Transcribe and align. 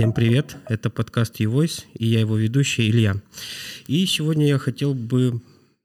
Всем 0.00 0.14
привет, 0.14 0.56
это 0.66 0.88
подкаст 0.88 1.40
E-Voice, 1.40 1.84
и 1.92 2.06
я 2.06 2.20
его 2.20 2.34
ведущий 2.34 2.88
Илья. 2.88 3.16
И 3.86 4.06
сегодня 4.06 4.46
я 4.46 4.56
хотел 4.56 4.94
бы 4.94 5.42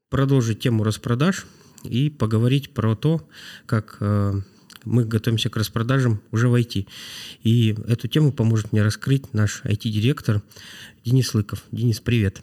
продолжить 0.08 0.60
тему 0.60 0.84
распродаж 0.84 1.44
и 1.84 2.08
поговорить 2.08 2.70
про 2.72 2.96
то, 2.96 3.28
как 3.66 3.98
э, 4.00 4.32
мы 4.86 5.04
готовимся 5.04 5.50
к 5.50 5.56
распродажам 5.58 6.22
уже 6.30 6.48
в 6.48 6.54
IT. 6.54 6.88
И 7.42 7.76
эту 7.88 8.08
тему 8.08 8.32
поможет 8.32 8.72
мне 8.72 8.82
раскрыть 8.82 9.34
наш 9.34 9.60
IT-директор 9.64 10.40
Денис 11.04 11.34
Лыков. 11.34 11.64
Денис, 11.70 12.00
привет. 12.00 12.40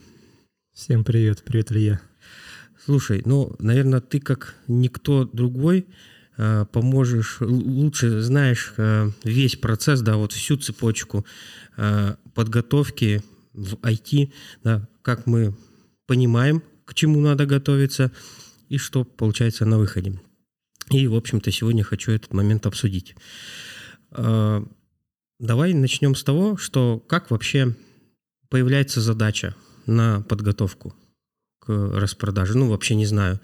Всем 0.75 1.03
привет, 1.03 1.41
привет, 1.43 1.71
Илья. 1.71 2.01
Слушай, 2.85 3.23
ну, 3.25 3.55
наверное, 3.57 3.99
ты 3.99 4.19
как 4.19 4.53
никто 4.67 5.25
другой 5.25 5.87
поможешь, 6.71 7.37
лучше 7.41 8.21
знаешь 8.21 8.73
э, 8.77 9.09
весь 9.23 9.55
процесс, 9.55 10.01
да, 10.01 10.17
вот 10.17 10.31
всю 10.31 10.57
цепочку 10.57 11.25
э, 11.77 12.15
подготовки 12.33 13.21
в 13.53 13.75
IT, 13.75 14.33
да, 14.63 14.87
как 15.01 15.27
мы 15.27 15.55
понимаем, 16.07 16.63
к 16.85 16.93
чему 16.93 17.19
надо 17.19 17.45
готовиться 17.45 18.11
и 18.69 18.77
что 18.77 19.03
получается 19.03 19.65
на 19.65 19.77
выходе. 19.77 20.19
И, 20.89 21.07
в 21.07 21.15
общем-то, 21.15 21.51
сегодня 21.51 21.83
хочу 21.83 22.11
этот 22.11 22.33
момент 22.33 22.65
обсудить. 22.65 23.15
Давай 24.11 25.73
начнем 25.73 26.15
с 26.15 26.23
того, 26.23 26.57
что 26.57 26.99
как 26.99 27.31
вообще 27.31 27.75
появляется 28.49 29.01
задача 29.01 29.55
на 29.85 30.21
подготовку 30.21 30.93
к 31.63 31.69
распродаже. 31.69 32.57
Ну, 32.57 32.69
вообще 32.69 32.95
не 32.95 33.05
знаю. 33.05 33.39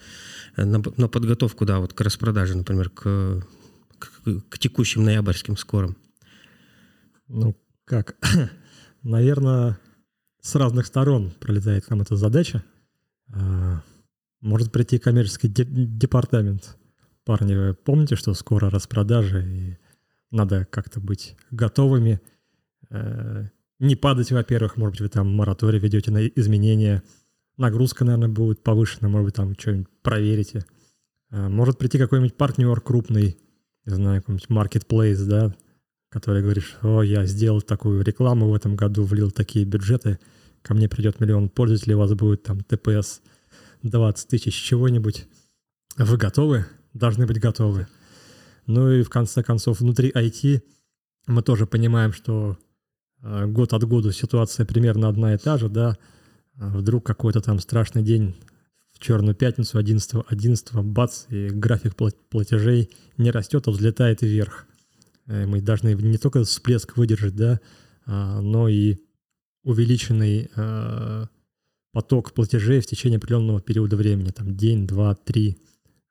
На, 0.58 0.82
на 0.98 1.08
подготовку, 1.08 1.66
да, 1.66 1.80
вот 1.80 1.94
к 1.94 2.02
распродаже, 2.02 2.58
например, 2.58 2.90
к, 2.90 3.46
к, 3.98 4.42
к 4.50 4.60
текущим 4.60 5.06
ноябрьским 5.06 5.56
скорым. 5.56 5.96
Ну, 7.28 7.56
как? 7.86 8.18
Наверное, 9.04 9.80
с 10.42 10.56
разных 10.56 10.88
сторон 10.88 11.32
пролетает 11.40 11.86
к 11.86 11.90
нам 11.90 12.02
эта 12.02 12.18
задача. 12.18 12.64
А, 13.34 13.82
может 14.42 14.72
прийти 14.72 15.00
коммерческий 15.00 15.48
департамент. 15.48 16.78
Парни, 17.24 17.56
вы 17.56 17.74
помните, 17.74 18.16
что 18.16 18.34
скоро 18.34 18.70
распродажа, 18.70 19.40
и 19.40 19.78
надо 20.32 20.66
как-то 20.66 21.00
быть 21.00 21.38
готовыми. 21.52 22.20
Э, 22.90 23.46
не 23.80 23.96
падать, 23.96 24.32
во-первых, 24.32 24.78
может 24.78 24.96
быть, 24.96 25.02
вы 25.02 25.10
там 25.10 25.34
мораторий 25.34 25.80
ведете 25.80 26.12
на 26.12 26.28
изменения– 26.28 27.02
нагрузка, 27.60 28.06
наверное, 28.06 28.30
будет 28.30 28.64
повышена, 28.64 29.10
может 29.10 29.26
быть, 29.26 29.36
там 29.36 29.56
что-нибудь 29.58 29.88
проверите. 30.02 30.66
А, 31.32 31.50
может 31.50 31.78
прийти 31.78 31.98
какой-нибудь 31.98 32.36
партнер 32.36 32.80
крупный, 32.82 33.38
не 33.86 33.94
знаю, 33.94 34.22
какой-нибудь 34.22 34.50
marketplace, 34.50 35.24
да, 35.26 35.56
который 36.10 36.42
говоришь, 36.42 36.78
о, 36.82 37.02
я 37.02 37.26
сделал 37.26 37.62
такую 37.62 38.02
рекламу 38.04 38.50
в 38.50 38.56
этом 38.56 38.76
году, 38.76 39.04
влил 39.04 39.30
такие 39.30 39.66
бюджеты, 39.66 40.20
ко 40.62 40.74
мне 40.74 40.90
придет 40.90 41.20
миллион 41.20 41.50
пользователей, 41.50 41.96
у 41.96 42.00
вас 42.00 42.14
будет 42.14 42.44
там 42.44 42.62
ТПС 42.62 43.22
20 43.84 44.28
тысяч 44.28 44.54
чего-нибудь. 44.56 45.28
Вы 45.98 46.18
готовы? 46.18 46.66
Должны 46.94 47.28
быть 47.28 47.40
готовы. 47.40 47.88
Ну 48.66 48.92
и 48.92 49.04
в 49.04 49.10
конце 49.10 49.44
концов, 49.44 49.80
внутри 49.80 50.12
IT 50.12 50.62
мы 51.28 51.44
тоже 51.44 51.68
понимаем, 51.68 52.14
что 52.14 52.58
а, 53.22 53.46
год 53.46 53.74
от 53.74 53.84
года 53.84 54.12
ситуация 54.12 54.66
примерно 54.66 55.10
одна 55.10 55.34
и 55.34 55.38
та 55.38 55.58
же, 55.58 55.70
да, 55.70 55.98
вдруг 56.60 57.06
какой-то 57.06 57.42
там 57.42 57.60
страшный 57.60 58.04
день 58.04 58.36
в 58.92 59.00
черную 59.00 59.34
пятницу 59.36 59.78
11 59.78 60.26
11 60.28 60.74
бац, 60.84 61.26
и 61.30 61.50
график 61.50 61.96
платежей 61.96 62.90
не 63.18 63.32
растет, 63.32 63.68
а 63.68 63.72
взлетает 63.72 64.22
вверх. 64.22 64.68
Э, 65.28 65.46
мы 65.46 65.62
должны 65.62 65.94
не 65.94 66.18
только 66.18 66.44
всплеск 66.44 66.98
выдержать, 66.98 67.36
да, 67.36 67.60
а, 68.06 68.42
но 68.42 68.68
и 68.68 68.98
увеличенный 69.64 70.50
э, 70.56 71.26
поток 71.92 72.34
платежей 72.34 72.82
в 72.82 72.88
течение 72.88 73.18
определенного 73.18 73.62
периода 73.62 73.96
времени, 73.96 74.30
там 74.30 74.56
день, 74.56 74.88
два, 74.88 75.16
три. 75.16 75.58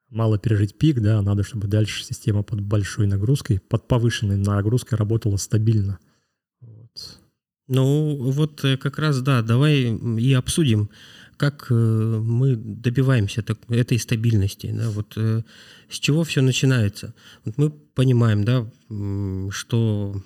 Мало 0.08 0.38
пережить 0.38 0.78
пик, 0.78 1.00
да, 1.00 1.20
надо, 1.20 1.42
чтобы 1.42 1.66
дальше 1.66 2.04
система 2.04 2.42
под 2.42 2.60
большой 2.60 3.06
нагрузкой, 3.06 3.60
под 3.60 3.86
повышенной 3.86 4.36
нагрузкой 4.36 4.96
работала 4.96 5.36
стабильно. 5.36 5.98
Вот. 6.60 7.20
Ну, 7.68 8.16
вот 8.16 8.64
э, 8.64 8.78
как 8.78 8.98
раз, 8.98 9.20
да, 9.20 9.42
давай 9.42 9.94
и 10.18 10.32
обсудим, 10.32 10.88
как 11.36 11.66
э, 11.70 11.74
мы 11.74 12.56
добиваемся 12.56 13.44
этой 13.68 13.98
стабильности, 13.98 14.72
да, 14.74 14.88
вот 14.88 15.12
э, 15.16 15.42
с 15.90 15.98
чего 15.98 16.24
все 16.24 16.40
начинается. 16.40 17.14
Вот 17.44 17.58
мы 17.58 17.70
понимаем, 17.70 18.44
да, 18.44 18.66
что 19.52 20.22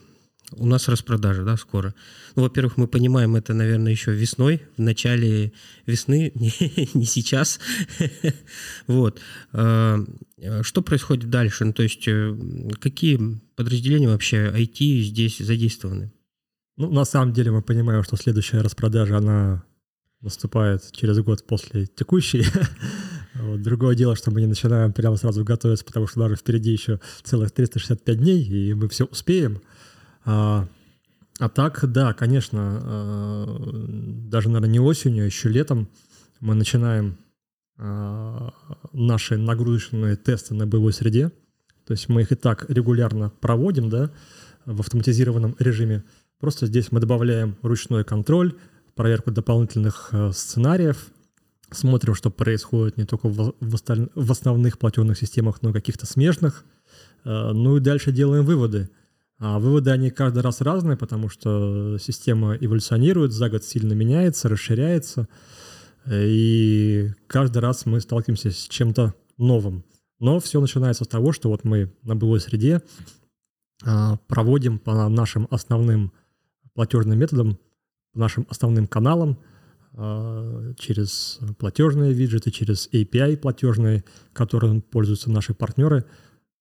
у 0.52 0.66
нас 0.66 0.88
распродажа, 0.88 1.42
да, 1.42 1.56
скоро. 1.56 1.94
Ну, 2.36 2.42
во-первых, 2.42 2.76
мы 2.76 2.86
понимаем 2.86 3.34
это, 3.34 3.54
наверное, 3.54 3.90
еще 3.90 4.12
весной, 4.12 4.62
в 4.76 4.82
начале 4.82 5.52
весны, 5.84 6.30
не, 6.36 6.52
не 6.94 7.06
сейчас. 7.06 7.58
вот. 8.86 9.20
Что 9.50 10.82
происходит 10.84 11.30
дальше? 11.30 11.64
Ну, 11.64 11.72
то 11.72 11.82
есть, 11.82 12.06
какие 12.80 13.40
подразделения 13.56 14.08
вообще 14.08 14.52
IT 14.54 15.00
здесь 15.00 15.38
задействованы? 15.38 16.12
Ну, 16.76 16.90
на 16.90 17.04
самом 17.04 17.32
деле 17.32 17.50
мы 17.50 17.62
понимаем, 17.62 18.02
что 18.02 18.16
следующая 18.16 18.60
распродажа, 18.60 19.18
она 19.18 19.64
наступает 20.22 20.90
через 20.92 21.18
год 21.18 21.46
после 21.46 21.86
текущей. 21.86 22.44
вот. 23.34 23.60
Другое 23.60 23.94
дело, 23.94 24.16
что 24.16 24.30
мы 24.30 24.40
не 24.40 24.46
начинаем 24.46 24.92
прямо 24.92 25.16
сразу 25.16 25.44
готовиться, 25.44 25.84
потому 25.84 26.06
что 26.06 26.20
даже 26.20 26.36
впереди 26.36 26.70
еще 26.70 27.00
целых 27.22 27.50
365 27.50 28.18
дней, 28.18 28.42
и 28.42 28.74
мы 28.74 28.88
все 28.88 29.04
успеем. 29.04 29.60
А, 30.24 30.66
а 31.38 31.48
так, 31.48 31.90
да, 31.90 32.14
конечно, 32.14 32.80
а, 32.82 33.58
даже, 34.28 34.48
наверное, 34.48 34.70
не 34.70 34.80
осенью, 34.80 35.24
а 35.24 35.26
еще 35.26 35.48
летом 35.48 35.88
мы 36.40 36.54
начинаем 36.54 37.18
а, 37.76 38.52
наши 38.92 39.36
нагрузочные 39.36 40.16
тесты 40.16 40.54
на 40.54 40.66
боевой 40.66 40.92
среде. 40.92 41.32
То 41.84 41.92
есть 41.94 42.08
мы 42.08 42.22
их 42.22 42.32
и 42.32 42.36
так 42.36 42.70
регулярно 42.70 43.30
проводим, 43.40 43.90
да, 43.90 44.10
в 44.64 44.80
автоматизированном 44.80 45.56
режиме. 45.58 46.04
Просто 46.42 46.66
здесь 46.66 46.90
мы 46.90 46.98
добавляем 46.98 47.56
ручной 47.62 48.02
контроль, 48.02 48.56
проверку 48.96 49.30
дополнительных 49.30 50.08
э, 50.10 50.32
сценариев, 50.32 51.06
смотрим, 51.70 52.16
что 52.16 52.30
происходит 52.32 52.96
не 52.96 53.04
только 53.04 53.28
в, 53.28 54.30
основных 54.32 54.80
платежных 54.80 55.16
системах, 55.16 55.62
но 55.62 55.70
и 55.70 55.72
каких-то 55.72 56.04
смежных. 56.04 56.64
Э, 57.24 57.52
ну 57.52 57.76
и 57.76 57.80
дальше 57.80 58.10
делаем 58.10 58.44
выводы. 58.44 58.90
А 59.38 59.60
выводы, 59.60 59.92
они 59.92 60.10
каждый 60.10 60.42
раз 60.42 60.60
разные, 60.60 60.96
потому 60.96 61.28
что 61.28 61.96
система 62.00 62.56
эволюционирует, 62.56 63.30
за 63.30 63.48
год 63.48 63.62
сильно 63.62 63.92
меняется, 63.92 64.48
расширяется, 64.48 65.28
и 66.10 67.12
каждый 67.28 67.58
раз 67.58 67.86
мы 67.86 68.00
сталкиваемся 68.00 68.50
с 68.50 68.66
чем-то 68.66 69.14
новым. 69.38 69.84
Но 70.18 70.40
все 70.40 70.60
начинается 70.60 71.04
с 71.04 71.08
того, 71.08 71.30
что 71.30 71.50
вот 71.50 71.62
мы 71.62 71.92
на 72.02 72.16
былой 72.16 72.40
среде 72.40 72.82
э, 73.86 74.16
проводим 74.26 74.80
по 74.80 75.08
нашим 75.08 75.46
основным 75.48 76.12
платежным 76.74 77.18
методом, 77.18 77.58
нашим 78.14 78.46
основным 78.48 78.86
каналам, 78.86 79.38
а, 79.94 80.72
через 80.78 81.38
платежные 81.58 82.12
виджеты, 82.12 82.50
через 82.50 82.88
API 82.92 83.36
платежные, 83.36 84.04
которым 84.32 84.80
пользуются 84.80 85.30
наши 85.30 85.54
партнеры, 85.54 86.04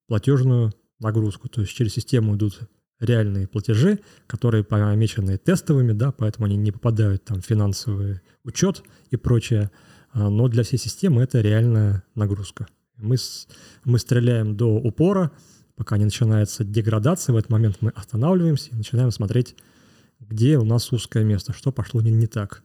платежную 0.07 0.73
нагрузку. 0.99 1.47
То 1.47 1.61
есть 1.61 1.73
через 1.73 1.93
систему 1.93 2.35
идут 2.35 2.59
реальные 2.99 3.47
платежи, 3.47 3.99
которые 4.27 4.63
помечены 4.63 5.37
тестовыми, 5.37 5.93
да, 5.93 6.11
поэтому 6.11 6.45
они 6.45 6.57
не 6.57 6.71
попадают 6.71 7.23
там 7.23 7.41
в 7.41 7.45
финансовый 7.45 8.21
учет 8.43 8.83
и 9.09 9.17
прочее. 9.17 9.71
А, 10.13 10.29
но 10.29 10.47
для 10.47 10.63
всей 10.63 10.77
системы 10.77 11.21
это 11.23 11.41
реальная 11.41 12.03
нагрузка. 12.15 12.67
Мы, 12.97 13.15
мы 13.83 13.97
стреляем 13.97 14.55
до 14.55 14.75
упора, 14.75 15.31
пока 15.75 15.97
не 15.97 16.05
начинается 16.05 16.63
деградация. 16.63 17.33
В 17.33 17.37
этот 17.37 17.49
момент 17.49 17.77
мы 17.81 17.89
останавливаемся 17.91 18.69
и 18.71 18.75
начинаем 18.75 19.09
смотреть 19.11 19.55
где 20.21 20.57
у 20.57 20.63
нас 20.63 20.91
узкое 20.91 21.23
место, 21.23 21.53
что 21.53 21.71
пошло 21.71 22.01
не, 22.01 22.11
не 22.11 22.27
так. 22.27 22.63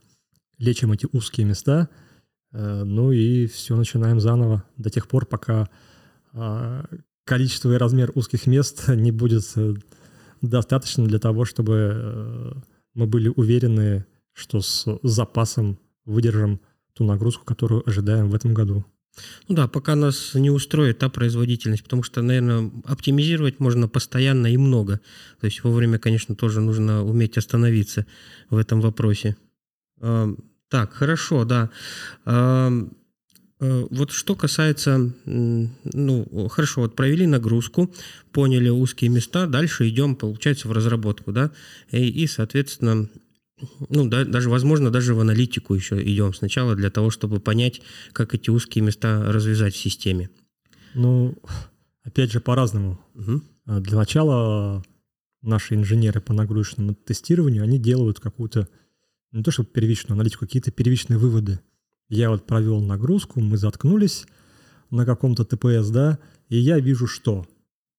Лечим 0.58 0.92
эти 0.92 1.08
узкие 1.12 1.46
места, 1.46 1.88
э, 2.52 2.84
ну 2.84 3.12
и 3.12 3.46
все 3.46 3.76
начинаем 3.76 4.20
заново 4.20 4.64
до 4.76 4.90
тех 4.90 5.08
пор, 5.08 5.26
пока 5.26 5.68
э, 6.32 6.84
количество 7.24 7.72
и 7.72 7.76
размер 7.76 8.12
узких 8.14 8.46
мест 8.46 8.88
не 8.88 9.10
будет 9.10 9.44
э, 9.56 9.74
достаточно 10.40 11.04
для 11.04 11.18
того, 11.18 11.44
чтобы 11.44 11.92
э, 11.94 12.52
мы 12.94 13.06
были 13.06 13.28
уверены, 13.28 14.06
что 14.32 14.60
с 14.60 14.86
запасом 15.02 15.78
выдержим 16.04 16.60
ту 16.94 17.04
нагрузку, 17.04 17.44
которую 17.44 17.86
ожидаем 17.88 18.30
в 18.30 18.34
этом 18.34 18.54
году. 18.54 18.84
Ну 19.48 19.54
да, 19.54 19.68
пока 19.68 19.94
нас 19.94 20.34
не 20.34 20.50
устроит 20.50 20.98
та 20.98 21.08
производительность, 21.08 21.82
потому 21.82 22.02
что, 22.02 22.22
наверное, 22.22 22.70
оптимизировать 22.84 23.60
можно 23.60 23.88
постоянно 23.88 24.52
и 24.52 24.56
много. 24.56 25.00
То 25.40 25.46
есть 25.46 25.64
вовремя, 25.64 25.98
конечно, 25.98 26.34
тоже 26.34 26.60
нужно 26.60 27.04
уметь 27.04 27.38
остановиться 27.38 28.06
в 28.50 28.56
этом 28.56 28.80
вопросе. 28.80 29.36
Так, 29.98 30.92
хорошо, 30.92 31.44
да. 31.44 31.70
Э, 33.58 33.86
вот 33.90 34.10
что 34.10 34.34
касается, 34.34 35.12
ну, 35.24 36.48
хорошо, 36.48 36.82
вот 36.82 36.94
провели 36.94 37.26
нагрузку, 37.26 37.90
поняли 38.32 38.68
узкие 38.68 39.10
места, 39.10 39.46
дальше 39.46 39.88
идем, 39.88 40.14
получается, 40.14 40.68
в 40.68 40.72
разработку, 40.72 41.32
да, 41.32 41.50
и, 41.90 42.06
и 42.06 42.26
соответственно, 42.26 43.08
ну, 43.88 44.08
да, 44.08 44.24
даже, 44.24 44.50
возможно, 44.50 44.90
даже 44.90 45.14
в 45.14 45.20
аналитику 45.20 45.74
еще 45.74 46.02
идем 46.02 46.34
сначала 46.34 46.74
для 46.74 46.90
того, 46.90 47.10
чтобы 47.10 47.40
понять, 47.40 47.80
как 48.12 48.34
эти 48.34 48.50
узкие 48.50 48.84
места 48.84 49.32
развязать 49.32 49.74
в 49.74 49.78
системе. 49.78 50.30
Ну, 50.94 51.36
опять 52.02 52.32
же, 52.32 52.40
по-разному. 52.40 53.00
Угу. 53.14 53.42
Для 53.80 53.96
начала 53.96 54.82
наши 55.42 55.74
инженеры 55.74 56.20
по 56.20 56.34
нагрузочному 56.34 56.94
тестированию, 56.94 57.62
они 57.62 57.78
делают 57.78 58.20
какую-то, 58.20 58.68
не 59.32 59.42
то 59.42 59.50
чтобы 59.50 59.70
первичную 59.70 60.14
аналитику, 60.16 60.44
какие-то 60.44 60.70
первичные 60.70 61.18
выводы. 61.18 61.60
Я 62.08 62.30
вот 62.30 62.46
провел 62.46 62.80
нагрузку, 62.80 63.40
мы 63.40 63.56
заткнулись 63.56 64.26
на 64.90 65.04
каком-то 65.06 65.44
ТПС, 65.44 65.88
да, 65.88 66.18
и 66.48 66.58
я 66.58 66.78
вижу, 66.78 67.06
что, 67.06 67.46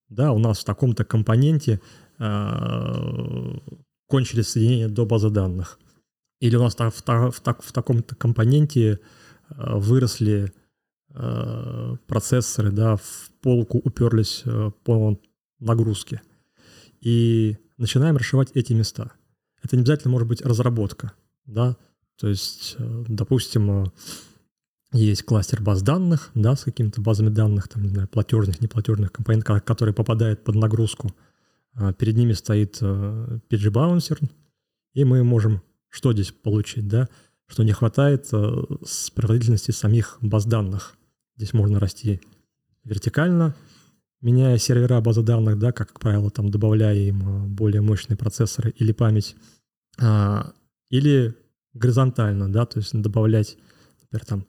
да, 0.09 0.31
у 0.31 0.39
нас 0.39 0.59
в 0.59 0.65
таком-то 0.65 1.03
компоненте 1.03 1.81
э, 2.19 3.57
кончились 4.07 4.49
соединения 4.49 4.89
до 4.89 5.05
базы 5.05 5.29
данных. 5.29 5.79
Или 6.39 6.55
у 6.55 6.63
нас 6.63 6.75
в, 6.75 6.79
в, 6.79 7.31
в, 7.31 7.41
в 7.41 7.71
таком-то 7.71 8.15
компоненте 8.15 8.91
э, 8.91 8.97
выросли 9.49 10.51
э, 11.13 11.95
процессоры, 12.07 12.71
да, 12.71 12.95
в 12.95 13.31
полку 13.41 13.79
уперлись 13.79 14.43
э, 14.45 14.71
по 14.83 15.19
нагрузке. 15.59 16.21
И 17.01 17.57
начинаем 17.77 18.17
расшивать 18.17 18.51
эти 18.53 18.73
места. 18.73 19.11
Это 19.63 19.75
не 19.75 19.81
обязательно 19.81 20.11
может 20.11 20.27
быть 20.27 20.41
разработка, 20.41 21.13
да, 21.45 21.75
то 22.17 22.27
есть, 22.27 22.75
э, 22.79 23.03
допустим, 23.07 23.83
э, 23.83 23.85
есть 24.93 25.23
кластер 25.23 25.61
баз 25.61 25.81
данных, 25.81 26.31
да, 26.33 26.55
с 26.55 26.63
какими-то 26.63 27.01
базами 27.01 27.29
данных, 27.29 27.67
там, 27.67 27.83
не 27.83 27.89
знаю, 27.89 28.07
платежных, 28.07 28.61
неплатежных 28.61 29.11
компонентов, 29.11 29.63
которые 29.63 29.93
попадают 29.93 30.43
под 30.43 30.55
нагрузку. 30.55 31.13
А 31.77 31.93
перед 31.93 32.17
ними 32.17 32.33
стоит 32.33 32.79
э, 32.81 33.39
PG 33.49 33.71
Bouncer, 33.71 34.19
и 34.93 35.03
мы 35.05 35.23
можем 35.23 35.61
что 35.89 36.13
здесь 36.13 36.31
получить, 36.31 36.87
да, 36.87 37.07
что 37.47 37.63
не 37.63 37.71
хватает 37.71 38.27
с 38.27 39.09
производительности 39.11 39.71
самих 39.71 40.17
баз 40.21 40.45
данных. 40.45 40.95
Здесь 41.37 41.53
можно 41.53 41.79
расти 41.79 42.19
вертикально, 42.83 43.55
меняя 44.21 44.57
сервера 44.57 45.01
базы 45.01 45.21
данных, 45.21 45.59
да, 45.59 45.71
как, 45.71 45.99
правило, 45.99 46.29
там 46.29 46.49
добавляя 46.49 46.95
им 46.95 47.53
более 47.53 47.81
мощные 47.81 48.17
процессоры 48.17 48.71
или 48.71 48.91
память, 48.91 49.35
а, 49.99 50.53
или 50.89 51.35
горизонтально, 51.73 52.51
да, 52.51 52.65
то 52.65 52.79
есть 52.79 52.99
добавлять, 52.99 53.57
например, 54.01 54.25
там 54.25 54.47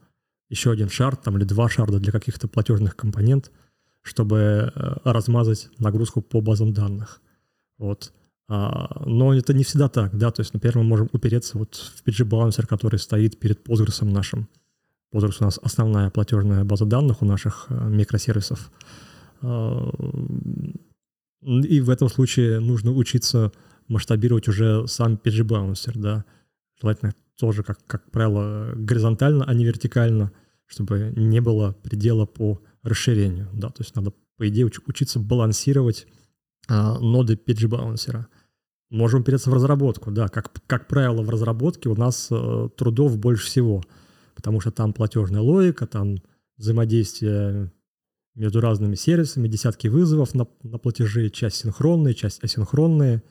еще 0.49 0.71
один 0.71 0.89
шард 0.89 1.23
там, 1.23 1.37
или 1.37 1.45
два 1.45 1.69
шарда 1.69 2.01
для 2.01 2.13
каких-то 2.13 2.49
платежных 2.49 2.97
компонент, 2.97 3.53
чтобы 4.03 4.73
э, 4.75 4.95
размазать 5.05 5.69
нагрузку 5.79 6.23
по 6.23 6.41
базам 6.41 6.73
данных. 6.73 7.21
Вот. 7.79 8.13
А, 8.49 9.03
но 9.05 9.35
это 9.35 9.53
не 9.53 9.63
всегда 9.63 9.89
так, 9.89 10.17
да, 10.17 10.31
то 10.31 10.41
есть, 10.41 10.55
например, 10.55 10.79
мы 10.79 10.85
можем 10.85 11.09
упереться 11.13 11.59
вот 11.59 11.75
в 11.75 12.03
PG-балансер, 12.07 12.67
который 12.67 12.99
стоит 12.99 13.39
перед 13.39 13.67
Postgres 13.67 14.05
нашим. 14.05 14.49
Postgres 15.15 15.37
у 15.41 15.45
нас 15.45 15.59
основная 15.63 16.11
платежная 16.11 16.65
база 16.65 16.87
данных 16.87 17.23
у 17.23 17.27
наших 17.27 17.67
э, 17.69 17.89
микросервисов. 17.89 18.71
А, 19.43 19.91
и 21.43 21.81
в 21.81 21.91
этом 21.91 22.09
случае 22.09 22.61
нужно 22.61 22.93
учиться 22.93 23.53
масштабировать 23.87 24.49
уже 24.49 24.87
сам 24.89 25.15
PG-балансер, 25.15 25.99
да, 25.99 26.25
желательно 26.81 27.15
тоже, 27.39 27.63
как, 27.63 27.79
как 27.87 28.11
правило, 28.11 28.73
горизонтально, 28.75 29.45
а 29.45 29.55
не 29.55 29.65
вертикально, 29.65 30.33
чтобы 30.67 31.13
не 31.17 31.41
было 31.41 31.73
предела 31.83 32.27
по 32.27 32.61
расширению. 32.83 33.49
Да? 33.53 33.69
То 33.69 33.83
есть 33.83 33.95
надо, 33.97 34.13
по 34.37 34.49
идее, 34.49 34.67
уч- 34.67 34.83
учиться 34.87 35.19
балансировать 35.19 36.07
а, 36.69 36.99
ноды 36.99 37.35
PG 37.35 37.69
балансера. 37.69 38.29
Можем 38.91 39.23
переться 39.23 39.51
в 39.51 39.55
разработку, 39.55 40.11
да, 40.11 40.29
как, 40.29 40.51
как 40.67 40.89
правило, 40.89 41.23
в 41.23 41.29
разработке 41.29 41.91
у 41.91 41.95
нас 41.95 42.29
э, 42.31 42.69
трудов 42.75 43.19
больше 43.19 43.45
всего, 43.45 43.83
потому 44.35 44.61
что 44.61 44.71
там 44.71 44.95
платежная 44.95 45.43
логика, 45.43 45.87
там 45.87 46.17
взаимодействие 46.57 47.71
между 48.35 48.61
разными 48.61 48.95
сервисами, 48.95 49.49
десятки 49.49 49.89
вызовов 49.89 50.35
на, 50.35 50.47
на 50.63 50.79
платежи, 50.79 51.29
часть 51.29 51.57
синхронные, 51.57 52.15
часть 52.15 52.43
асинхронные. 52.43 53.23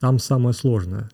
Там 0.00 0.18
самое 0.18 0.54
сложное. 0.54 1.10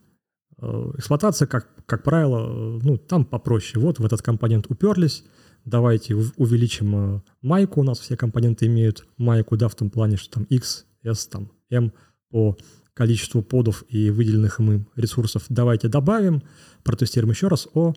Э, 0.58 0.92
эксплуатация, 0.96 1.46
как, 1.46 1.68
как 1.84 2.04
правило, 2.04 2.46
э, 2.46 2.80
ну, 2.82 2.96
там 2.96 3.24
попроще. 3.24 3.82
Вот 3.82 3.98
в 3.98 4.04
этот 4.04 4.22
компонент 4.22 4.66
уперлись, 4.70 5.24
давайте 5.64 6.14
увеличим 6.14 7.16
э, 7.16 7.20
майку, 7.42 7.80
у 7.80 7.84
нас 7.84 8.00
все 8.00 8.16
компоненты 8.16 8.66
имеют 8.66 9.06
майку, 9.16 9.56
да, 9.56 9.68
в 9.68 9.74
том 9.74 9.90
плане, 9.90 10.16
что 10.16 10.34
там 10.34 10.44
X, 10.44 10.86
S, 11.02 11.26
там 11.26 11.50
M 11.70 11.92
по 12.30 12.56
количеству 12.94 13.42
подов 13.42 13.84
и 13.88 14.10
выделенных 14.10 14.60
им 14.60 14.88
ресурсов. 14.96 15.44
Давайте 15.48 15.88
добавим, 15.88 16.42
протестируем 16.82 17.32
еще 17.32 17.48
раз. 17.48 17.68
О, 17.74 17.94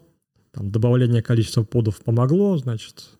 там 0.51 0.71
добавление 0.71 1.21
количества 1.21 1.63
подов 1.63 2.01
помогло, 2.03 2.57
значит, 2.57 3.17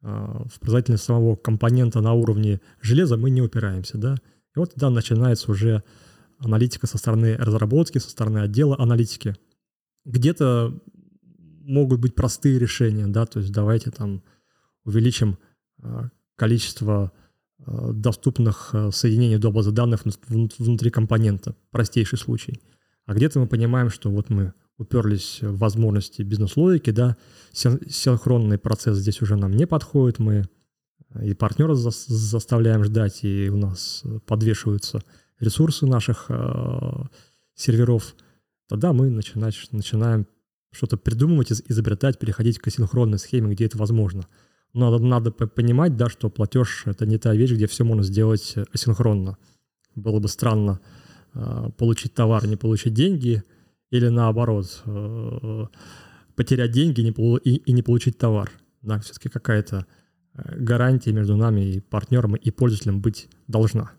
в 0.00 0.60
производительность 0.60 1.04
самого 1.04 1.34
компонента 1.36 2.00
на 2.00 2.12
уровне 2.12 2.60
железа 2.82 3.16
мы 3.16 3.30
не 3.30 3.40
упираемся, 3.40 3.96
да. 3.96 4.16
И 4.54 4.58
вот 4.58 4.72
тогда 4.74 4.90
начинается 4.90 5.50
уже 5.50 5.82
аналитика 6.38 6.86
со 6.86 6.98
стороны 6.98 7.36
разработки, 7.36 7.98
со 7.98 8.10
стороны 8.10 8.38
отдела 8.38 8.76
аналитики. 8.78 9.34
Где-то 10.04 10.78
могут 11.64 12.00
быть 12.00 12.14
простые 12.14 12.58
решения, 12.58 13.06
да, 13.06 13.26
то 13.26 13.40
есть 13.40 13.52
давайте 13.52 13.90
там 13.90 14.22
увеличим 14.84 15.38
а, 15.82 16.10
количество 16.36 17.12
а, 17.58 17.92
доступных 17.92 18.70
а, 18.72 18.90
соединений 18.90 19.38
до 19.38 19.50
базы 19.50 19.72
данных 19.72 20.04
внутри 20.28 20.90
компонента, 20.90 21.56
простейший 21.70 22.18
случай. 22.18 22.60
А 23.06 23.14
где-то 23.14 23.40
мы 23.40 23.46
понимаем, 23.46 23.90
что 23.90 24.10
вот 24.10 24.30
мы 24.30 24.54
уперлись 24.78 25.38
в 25.40 25.58
возможности 25.58 26.22
бизнес-логики, 26.22 26.90
да, 26.90 27.16
синхронный 27.52 28.58
процесс 28.58 28.98
здесь 28.98 29.22
уже 29.22 29.36
нам 29.36 29.52
не 29.52 29.66
подходит, 29.66 30.18
мы 30.18 30.48
и 31.22 31.32
партнера 31.32 31.74
заставляем 31.74 32.82
ждать, 32.82 33.22
и 33.22 33.48
у 33.48 33.56
нас 33.56 34.02
подвешиваются 34.26 35.00
ресурсы 35.38 35.86
наших 35.86 36.26
э, 36.28 37.04
серверов, 37.54 38.16
тогда 38.68 38.92
мы 38.92 39.10
начинать, 39.10 39.54
начинаем 39.70 40.26
что-то 40.74 40.96
придумывать, 40.96 41.50
изобретать, 41.52 42.18
переходить 42.18 42.58
к 42.58 42.66
асинхронной 42.66 43.18
схеме, 43.18 43.52
где 43.54 43.66
это 43.66 43.78
возможно. 43.78 44.26
Но 44.72 44.90
надо, 44.90 45.04
надо 45.04 45.30
понимать, 45.30 45.96
да, 45.96 46.08
что 46.08 46.30
платеж— 46.30 46.82
это 46.86 47.06
не 47.06 47.18
та 47.18 47.32
вещь, 47.34 47.52
где 47.52 47.66
все 47.66 47.84
можно 47.84 48.02
сделать 48.02 48.56
асинхронно. 48.72 49.38
Было 49.94 50.18
бы 50.18 50.28
странно 50.28 50.80
э, 51.32 51.70
получить 51.78 52.14
товар, 52.14 52.46
не 52.46 52.56
получить 52.56 52.92
деньги, 52.92 53.44
или 53.90 54.08
наоборот, 54.08 54.82
э, 54.84 55.66
потерять 56.34 56.72
деньги 56.72 57.02
не, 57.02 57.10
и, 57.38 57.56
и 57.56 57.72
не 57.72 57.82
получить 57.82 58.18
товар. 58.18 58.50
Да, 58.82 58.98
все-таки 58.98 59.28
какая-то 59.28 59.86
э, 60.34 60.56
гарантия 60.58 61.12
между 61.12 61.36
нами 61.36 61.60
и 61.60 61.80
партнером 61.80 62.34
и 62.34 62.50
пользователем 62.50 63.00
быть 63.00 63.28
должна. 63.46 63.92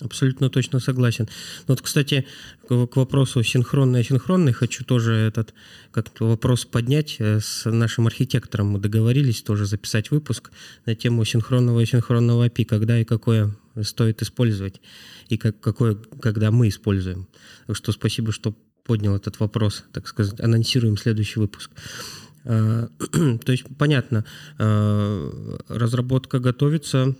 Абсолютно 0.00 0.48
точно 0.48 0.80
согласен. 0.80 1.28
Ну 1.68 1.74
вот, 1.74 1.82
кстати, 1.82 2.26
к 2.66 2.96
вопросу 2.96 3.42
синхронный 3.42 4.00
асинхронный 4.00 4.52
хочу 4.52 4.84
тоже 4.84 5.12
этот 5.14 5.52
как 5.90 6.08
вопрос 6.20 6.64
поднять 6.64 7.16
э, 7.18 7.40
с 7.40 7.68
нашим 7.70 8.06
архитектором. 8.06 8.68
Мы 8.68 8.78
договорились 8.78 9.42
тоже 9.42 9.66
записать 9.66 10.10
выпуск 10.10 10.50
на 10.86 10.94
тему 10.94 11.24
синхронного 11.24 11.80
и 11.80 11.82
асинхронного 11.82 12.46
API, 12.46 12.64
когда 12.64 12.98
и 12.98 13.04
какое 13.04 13.54
стоит 13.82 14.22
использовать, 14.22 14.80
и 15.28 15.36
как, 15.36 15.60
какое, 15.60 15.96
когда 16.20 16.50
мы 16.50 16.68
используем. 16.68 17.28
Так 17.66 17.76
что 17.76 17.92
спасибо, 17.92 18.32
что 18.32 18.54
поднял 18.84 19.14
этот 19.14 19.38
вопрос, 19.38 19.84
так 19.92 20.08
сказать, 20.08 20.40
анонсируем 20.40 20.96
следующий 20.96 21.40
выпуск. 21.40 21.70
Э, 22.44 22.88
то 23.44 23.52
есть, 23.52 23.64
понятно, 23.76 24.24
э, 24.58 25.58
разработка 25.68 26.38
готовится, 26.38 27.14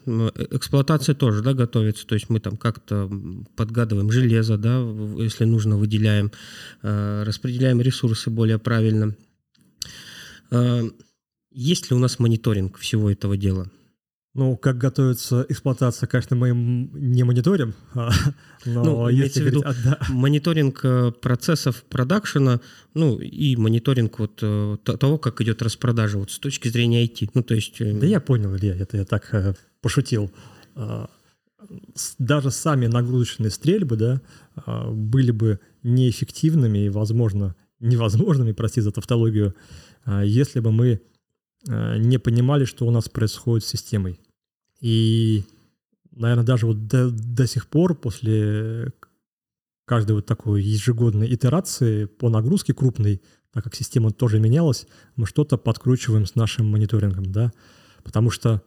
эксплуатация 0.51 1.15
тоже 1.15 1.43
да, 1.43 1.53
готовится, 1.53 2.07
то 2.07 2.15
есть 2.15 2.31
мы 2.31 2.41
там 2.41 2.57
как-то 2.57 3.11
подгадываем 3.57 4.11
железо, 4.11 4.57
да, 4.57 4.79
если 5.19 5.45
нужно, 5.45 5.77
выделяем, 5.77 6.33
э, 6.83 7.23
распределяем 7.27 7.81
ресурсы 7.81 8.31
более 8.31 8.59
правильно. 8.59 9.15
Есть 11.53 11.91
ли 11.91 11.97
у 11.97 12.01
нас 12.01 12.19
мониторинг 12.19 12.77
всего 12.79 13.09
этого 13.11 13.37
дела? 13.37 13.71
Ну, 14.33 14.57
как 14.57 14.79
готовится 14.79 15.45
эксплуатация, 15.49 16.07
конечно, 16.07 16.37
мы 16.37 16.51
не 16.53 17.25
мониторим. 17.25 17.75
А, 17.95 18.11
но 18.67 18.85
ну, 18.85 19.09
если 19.09 19.43
в 19.43 19.47
виду 19.47 19.61
говорить, 19.63 19.83
а, 19.85 19.97
да. 19.99 19.99
мониторинг 20.11 20.81
э, 20.85 21.13
процессов 21.13 21.83
продакшена, 21.89 22.61
ну, 22.93 23.19
и 23.19 23.57
мониторинг 23.57 24.19
вот 24.19 24.39
э, 24.43 24.77
того, 24.85 25.17
как 25.17 25.41
идет 25.41 25.63
распродажа 25.63 26.19
вот 26.19 26.31
с 26.31 26.39
точки 26.39 26.69
зрения 26.69 27.05
IT. 27.07 27.31
Ну, 27.33 27.43
то 27.43 27.55
есть... 27.55 27.81
Э, 27.81 27.99
да 27.99 28.07
я 28.07 28.21
понял, 28.21 28.55
Илья, 28.55 28.77
это 28.77 28.99
я 28.99 29.05
так 29.07 29.57
пошутил. 29.81 30.31
А, 30.77 31.09
даже 32.19 32.51
сами 32.51 32.87
нагрузочные 32.87 33.51
стрельбы, 33.51 33.97
да, 33.97 34.21
были 34.91 35.31
бы 35.31 35.59
неэффективными 35.83 36.81
и, 36.87 36.89
возможно, 36.91 37.57
невозможными, 37.81 38.53
прости 38.53 38.83
за 38.83 38.93
тавтологию, 38.93 39.55
если 40.23 40.61
бы 40.61 40.71
мы 40.71 41.01
не 41.67 42.19
понимали, 42.19 42.65
что 42.65 42.87
у 42.87 42.91
нас 42.91 43.09
происходит 43.09 43.65
с 43.65 43.69
системой. 43.69 44.19
И, 44.81 45.45
наверное, 46.11 46.45
даже 46.45 46.67
вот 46.67 46.87
до, 46.87 47.11
до 47.11 47.47
сих 47.47 47.69
пор, 47.69 47.95
после 47.95 48.93
каждой 49.85 50.13
вот 50.13 50.27
такой 50.27 50.63
ежегодной 50.63 51.35
итерации 51.35 52.05
по 52.05 52.29
нагрузке 52.31 52.73
крупной, 52.73 53.21
так 53.53 53.65
как 53.65 53.75
система 53.75 54.11
тоже 54.13 54.39
менялась, 54.39 54.87
мы 55.17 55.27
что-то 55.27 55.59
подкручиваем 55.59 56.27
с 56.27 56.35
нашим 56.35 56.67
мониторингом, 56.67 57.33
да, 57.33 57.53
потому 58.05 58.31
что 58.31 58.63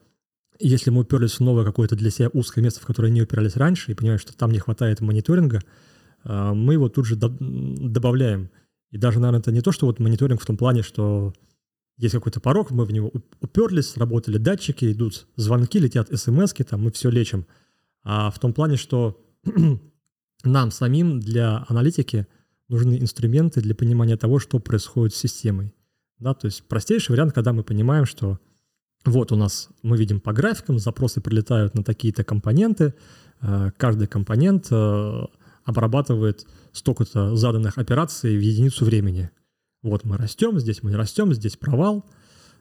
если 0.59 0.89
мы 0.89 1.01
уперлись 1.01 1.33
в 1.33 1.39
новое 1.39 1.65
какое-то 1.65 1.95
для 1.95 2.11
себя 2.11 2.29
узкое 2.33 2.61
место, 2.63 2.81
в 2.81 2.85
которое 2.85 3.11
не 3.11 3.21
упирались 3.21 3.55
раньше, 3.55 3.91
и 3.91 3.95
понимаем, 3.95 4.19
что 4.19 4.35
там 4.35 4.51
не 4.51 4.59
хватает 4.59 5.01
мониторинга, 5.01 5.61
э, 6.23 6.53
мы 6.53 6.73
его 6.73 6.89
тут 6.89 7.05
же 7.05 7.15
добавляем. 7.15 8.49
И 8.91 8.97
даже, 8.97 9.19
наверное, 9.19 9.39
это 9.39 9.51
не 9.51 9.61
то, 9.61 9.71
что 9.71 9.87
вот 9.87 9.99
мониторинг 9.99 10.41
в 10.41 10.45
том 10.45 10.57
плане, 10.57 10.83
что 10.83 11.33
есть 11.97 12.13
какой-то 12.13 12.39
порог, 12.39 12.71
мы 12.71 12.85
в 12.85 12.91
него 12.91 13.11
уперлись, 13.39 13.89
сработали 13.89 14.37
датчики, 14.37 14.91
идут 14.91 15.27
звонки, 15.35 15.79
летят 15.79 16.09
смс 16.17 16.53
там 16.53 16.81
мы 16.81 16.91
все 16.91 17.09
лечим. 17.09 17.45
А 18.03 18.31
в 18.31 18.39
том 18.39 18.53
плане, 18.53 18.77
что 18.77 19.23
нам 20.43 20.71
самим 20.71 21.19
для 21.19 21.65
аналитики 21.67 22.27
нужны 22.67 22.99
инструменты 22.99 23.61
для 23.61 23.75
понимания 23.75 24.17
того, 24.17 24.39
что 24.39 24.59
происходит 24.59 25.13
с 25.13 25.19
системой. 25.19 25.73
Да, 26.19 26.33
то 26.33 26.47
есть 26.47 26.63
простейший 26.63 27.13
вариант, 27.13 27.33
когда 27.33 27.53
мы 27.53 27.63
понимаем, 27.63 28.05
что 28.05 28.39
вот 29.05 29.31
у 29.31 29.35
нас, 29.35 29.69
мы 29.81 29.97
видим 29.97 30.19
по 30.19 30.31
графикам, 30.31 30.79
запросы 30.79 31.21
прилетают 31.21 31.75
на 31.75 31.83
такие-то 31.83 32.23
компоненты, 32.23 32.93
э, 33.41 33.71
каждый 33.77 34.07
компонент 34.07 34.67
э, 34.71 35.25
обрабатывает 35.65 36.47
столько-то 36.71 37.35
заданных 37.35 37.77
операций 37.77 38.37
в 38.37 38.41
единицу 38.41 38.85
времени. 38.85 39.29
Вот 39.83 40.05
мы 40.05 40.17
растем, 40.17 40.59
здесь 40.59 40.81
мы 40.81 40.91
не 40.91 40.95
растем, 40.95 41.33
здесь 41.33 41.57
провал, 41.57 42.05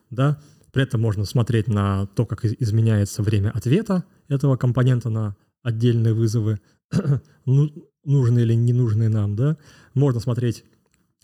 да. 0.09 0.39
При 0.71 0.83
этом 0.83 1.01
можно 1.01 1.23
смотреть 1.23 1.67
на 1.67 2.07
то, 2.07 2.25
как 2.25 2.43
изменяется 2.45 3.23
время 3.23 3.51
ответа 3.51 4.03
этого 4.27 4.57
компонента 4.57 5.09
на 5.09 5.35
отдельные 5.61 6.13
вызовы, 6.13 6.59
ну, 7.45 7.71
нужные 8.03 8.45
или 8.45 8.53
ненужные 8.53 9.09
нам, 9.09 9.35
да. 9.35 9.57
Можно 9.93 10.19
смотреть 10.19 10.65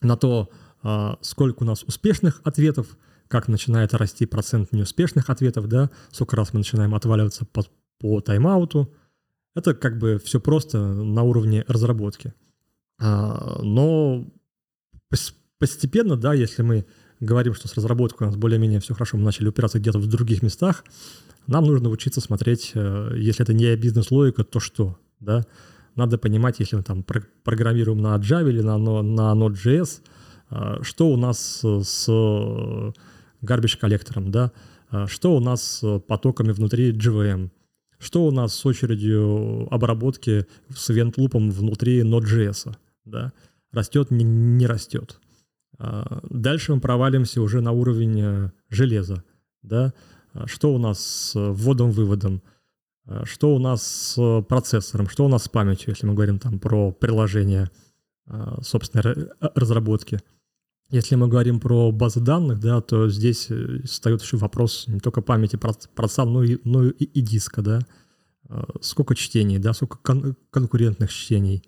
на 0.02 0.16
то, 0.16 0.50
э, 0.84 1.10
сколько 1.22 1.64
у 1.64 1.66
нас 1.66 1.84
успешных 1.84 2.42
ответов, 2.46 2.98
как 3.28 3.48
начинает 3.48 3.94
расти 3.94 4.26
процент 4.26 4.72
неуспешных 4.72 5.30
ответов, 5.30 5.68
да, 5.68 5.90
сколько 6.12 6.36
раз 6.36 6.54
мы 6.54 6.60
начинаем 6.60 6.96
отваливаться 6.96 7.46
по, 7.46 7.64
по 8.00 8.22
тайм-ауту. 8.22 8.94
Это 9.56 9.74
как 9.74 9.98
бы 9.98 10.20
все 10.24 10.40
просто 10.40 10.80
на 10.80 11.24
уровне 11.24 11.66
разработки. 11.68 12.34
А, 13.00 13.60
но 13.62 14.26
постепенно, 15.60 16.16
да, 16.16 16.34
если 16.34 16.64
мы 16.64 16.86
говорим, 17.20 17.54
что 17.54 17.68
с 17.68 17.76
разработкой 17.76 18.28
у 18.28 18.30
нас 18.30 18.38
более-менее 18.38 18.80
все 18.80 18.94
хорошо, 18.94 19.18
мы 19.18 19.24
начали 19.24 19.50
упираться 19.50 19.80
где-то 19.80 20.00
в 20.00 20.08
других 20.08 20.42
местах, 20.42 20.84
нам 21.48 21.66
нужно 21.66 21.90
учиться 21.90 22.22
смотреть, 22.22 22.72
э, 22.74 23.14
если 23.18 23.44
это 23.44 23.54
не 23.54 23.76
бизнес-логика, 23.76 24.44
то 24.44 24.60
что, 24.60 24.98
да. 25.20 25.46
Надо 25.96 26.18
понимать, 26.18 26.60
если 26.60 26.78
мы 26.78 26.84
там 26.84 27.04
программируем 27.44 28.00
на 28.00 28.16
Java 28.18 28.50
или 28.50 28.62
на, 28.62 28.78
на 28.78 29.34
Node.js, 29.34 30.02
э, 30.52 30.84
что 30.84 31.10
у 31.10 31.18
нас 31.18 31.62
с 31.64 32.10
garbage 33.42 33.78
коллектором, 33.78 34.32
да, 34.32 34.52
а, 34.90 35.08
что 35.08 35.36
у 35.36 35.40
нас 35.40 35.80
с 35.80 36.00
потоками 36.00 36.52
внутри 36.52 36.92
GVM, 36.92 37.52
что 37.98 38.26
у 38.26 38.32
нас 38.32 38.54
с 38.54 38.66
очередью 38.66 39.68
обработки 39.72 40.46
с 40.74 40.90
event-лупом 40.90 41.52
внутри 41.52 42.02
Node.js, 42.02 42.76
да, 43.06 43.34
растет, 43.72 44.12
не, 44.12 44.24
не 44.24 44.68
растет. 44.68 45.20
А, 45.80 46.22
дальше 46.30 46.76
мы 46.76 46.82
провалимся 46.82 47.42
уже 47.42 47.62
на 47.62 47.72
уровень 47.72 48.22
э, 48.22 48.52
железа, 48.70 49.24
да, 49.64 49.94
а, 50.34 50.46
что 50.46 50.74
у 50.74 50.78
нас 50.78 51.00
с 51.00 51.34
вводом-выводом, 51.36 52.42
что 53.24 53.56
у 53.56 53.60
нас 53.60 53.82
с 53.82 54.44
процессором, 54.44 55.10
что 55.10 55.26
у 55.26 55.30
нас 55.30 55.46
с 55.46 55.50
памятью, 55.50 55.90
если 55.90 56.06
мы 56.06 56.14
говорим 56.14 56.38
там 56.38 56.60
про 56.60 56.92
приложение 56.92 57.72
собственной 58.62 59.32
разработки– 59.56 60.20
если 60.92 61.16
мы 61.16 61.28
говорим 61.28 61.60
про 61.60 61.92
базы 61.92 62.20
данных, 62.20 62.60
да, 62.60 62.82
то 62.82 63.10
здесь 63.10 63.48
э, 63.50 63.82
встает 63.86 64.24
еще 64.24 64.38
вопрос 64.38 64.86
не 64.88 65.00
только 65.00 65.22
памяти 65.22 65.56
процесса, 65.56 66.26
но 66.26 66.44
и, 66.44 66.60
но 66.64 66.86
и, 66.86 67.04
и 67.04 67.22
диска, 67.22 67.62
да. 67.62 67.80
А, 68.50 68.66
сколько 68.82 69.14
чтений, 69.14 69.60
да, 69.60 69.74
сколько 69.74 70.00
кон- 70.00 70.36
конкурентных 70.50 71.12
чтений. 71.12 71.64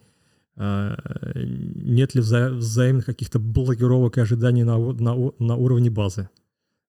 А, 0.63 0.95
нет 1.35 2.13
ли 2.13 2.21
вза- 2.21 2.53
взаимных 2.53 3.05
каких-то 3.07 3.39
блокировок 3.39 4.17
и 4.17 4.21
ожиданий 4.21 4.63
на, 4.63 4.77
на, 4.77 5.31
на 5.39 5.55
уровне 5.55 5.89
базы. 5.89 6.29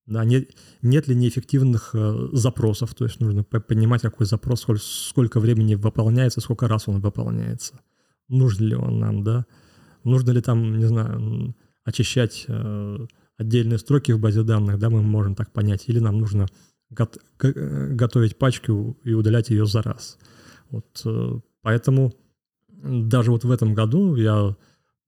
Да, 0.04 0.26
нет, 0.26 0.50
нет 0.82 1.08
ли 1.08 1.14
неэффективных 1.14 1.94
э, 1.94 2.28
запросов, 2.32 2.94
то 2.94 3.06
есть 3.06 3.20
нужно 3.20 3.44
понимать, 3.44 4.02
какой 4.02 4.26
запрос, 4.26 4.60
сколько, 4.60 4.82
сколько 4.82 5.40
времени 5.40 5.74
выполняется, 5.74 6.42
сколько 6.42 6.68
раз 6.68 6.86
он 6.86 7.00
выполняется. 7.00 7.80
Нужен 8.28 8.66
ли 8.66 8.74
он 8.74 8.98
нам, 8.98 9.24
да? 9.24 9.46
Нужно 10.04 10.32
ли 10.32 10.42
там, 10.42 10.76
не 10.76 10.84
знаю, 10.84 11.54
очищать 11.82 12.44
э, 12.48 13.06
отдельные 13.38 13.78
строки 13.78 14.12
в 14.12 14.20
базе 14.20 14.42
данных, 14.42 14.78
да, 14.78 14.90
мы 14.90 15.00
можем 15.00 15.34
так 15.34 15.50
понять, 15.50 15.84
или 15.86 15.98
нам 15.98 16.18
нужно 16.18 16.46
го- 16.90 17.08
готовить 17.38 18.36
пачку 18.36 18.98
и 19.02 19.14
удалять 19.14 19.48
ее 19.48 19.64
за 19.64 19.80
раз. 19.80 20.18
Вот, 20.68 21.00
э, 21.06 21.40
поэтому 21.62 22.12
даже 22.82 23.30
вот 23.30 23.44
в 23.44 23.50
этом 23.50 23.74
году 23.74 24.16
я 24.16 24.56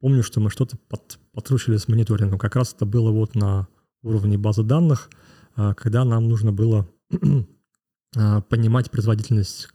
помню, 0.01 0.23
что 0.23 0.41
мы 0.41 0.51
что-то 0.51 0.77
под, 0.89 1.19
потручили 1.33 1.77
с 1.77 1.89
мониторингом. 1.89 2.39
Как 2.39 2.57
раз 2.57 2.73
это 2.75 2.87
было 2.87 3.11
вот 3.11 3.35
на 3.35 3.69
уровне 4.03 4.39
базы 4.39 4.63
данных, 4.63 5.11
э, 5.57 5.75
когда 5.77 6.05
нам 6.05 6.29
нужно 6.29 6.53
было 6.53 6.89
э, 7.11 8.43
понимать 8.49 8.91
производительность 8.91 9.69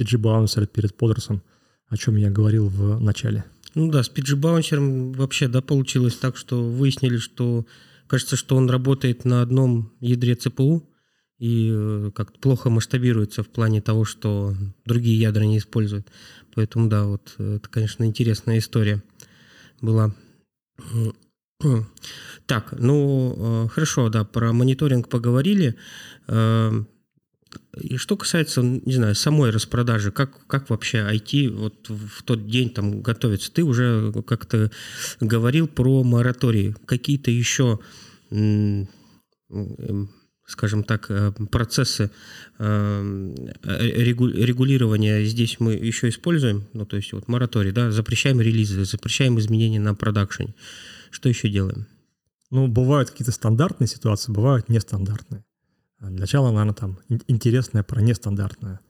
PG 0.00 0.20
Bouncer 0.20 0.66
перед 0.66 0.96
подросом, 0.96 1.42
о 1.88 1.96
чем 1.96 2.16
я 2.16 2.30
говорил 2.30 2.68
в 2.68 3.00
начале. 3.00 3.44
Ну 3.74 3.90
да, 3.90 4.02
с 4.02 4.10
PG 4.10 4.40
Bouncer 4.40 5.16
вообще, 5.16 5.48
да, 5.48 5.62
получилось 5.62 6.16
так, 6.16 6.36
что 6.36 6.62
выяснили, 6.62 7.16
что 7.18 7.66
кажется, 8.06 8.36
что 8.36 8.56
он 8.56 8.68
работает 8.68 9.24
на 9.24 9.42
одном 9.42 9.92
ядре 10.00 10.34
ЦПУ 10.34 10.88
и 11.38 11.70
э, 11.72 12.10
как-то 12.14 12.38
плохо 12.38 12.70
масштабируется 12.70 13.42
в 13.42 13.48
плане 13.48 13.80
того, 13.80 14.04
что 14.04 14.54
другие 14.84 15.20
ядра 15.20 15.44
не 15.44 15.58
используют. 15.58 16.08
Поэтому 16.54 16.88
да, 16.88 17.04
вот 17.04 17.34
это, 17.38 17.68
конечно, 17.68 18.04
интересная 18.04 18.58
история 18.58 19.02
была. 19.80 20.14
Так, 22.44 22.74
ну 22.78 23.64
э, 23.64 23.68
хорошо, 23.70 24.10
да, 24.10 24.22
про 24.22 24.52
мониторинг 24.52 25.08
поговорили. 25.08 25.74
Э, 26.28 26.70
и 27.80 27.96
что 27.96 28.16
касается, 28.16 28.62
не 28.62 28.92
знаю, 28.92 29.14
самой 29.14 29.50
распродажи, 29.50 30.12
как, 30.12 30.46
как 30.46 30.70
вообще 30.70 30.98
IT 30.98 31.50
вот 31.50 31.88
в 31.88 32.22
тот 32.22 32.46
день 32.46 32.70
там 32.70 33.00
готовится? 33.00 33.50
Ты 33.50 33.64
уже 33.64 34.12
как-то 34.26 34.70
говорил 35.20 35.66
про 35.66 36.02
моратории. 36.04 36.76
Какие-то 36.84 37.30
еще, 37.30 37.80
скажем 40.46 40.84
так, 40.84 41.10
э, 41.10 41.32
процессы 41.50 42.10
э, 42.58 43.34
регулирования 43.62 45.24
здесь 45.24 45.58
мы 45.58 45.74
еще 45.74 46.08
используем? 46.08 46.66
Ну, 46.72 46.86
то 46.86 46.96
есть 46.96 47.12
вот 47.12 47.28
мораторий, 47.28 47.72
да, 47.72 47.90
запрещаем 47.90 48.40
релизы, 48.40 48.84
запрещаем 48.84 49.38
изменения 49.38 49.80
на 49.80 49.94
продакшене. 49.94 50.54
Что 51.10 51.28
еще 51.28 51.48
делаем? 51.48 51.86
Ну, 52.50 52.68
бывают 52.68 53.10
какие-то 53.10 53.32
стандартные 53.32 53.88
ситуации, 53.88 54.32
бывают 54.32 54.68
нестандартные. 54.68 55.44
Для 56.00 56.20
начала, 56.20 56.52
наверное, 56.52 56.74
там 56.74 56.98
интересное 57.26 57.82
про 57.82 58.00
нестандартное. 58.00 58.80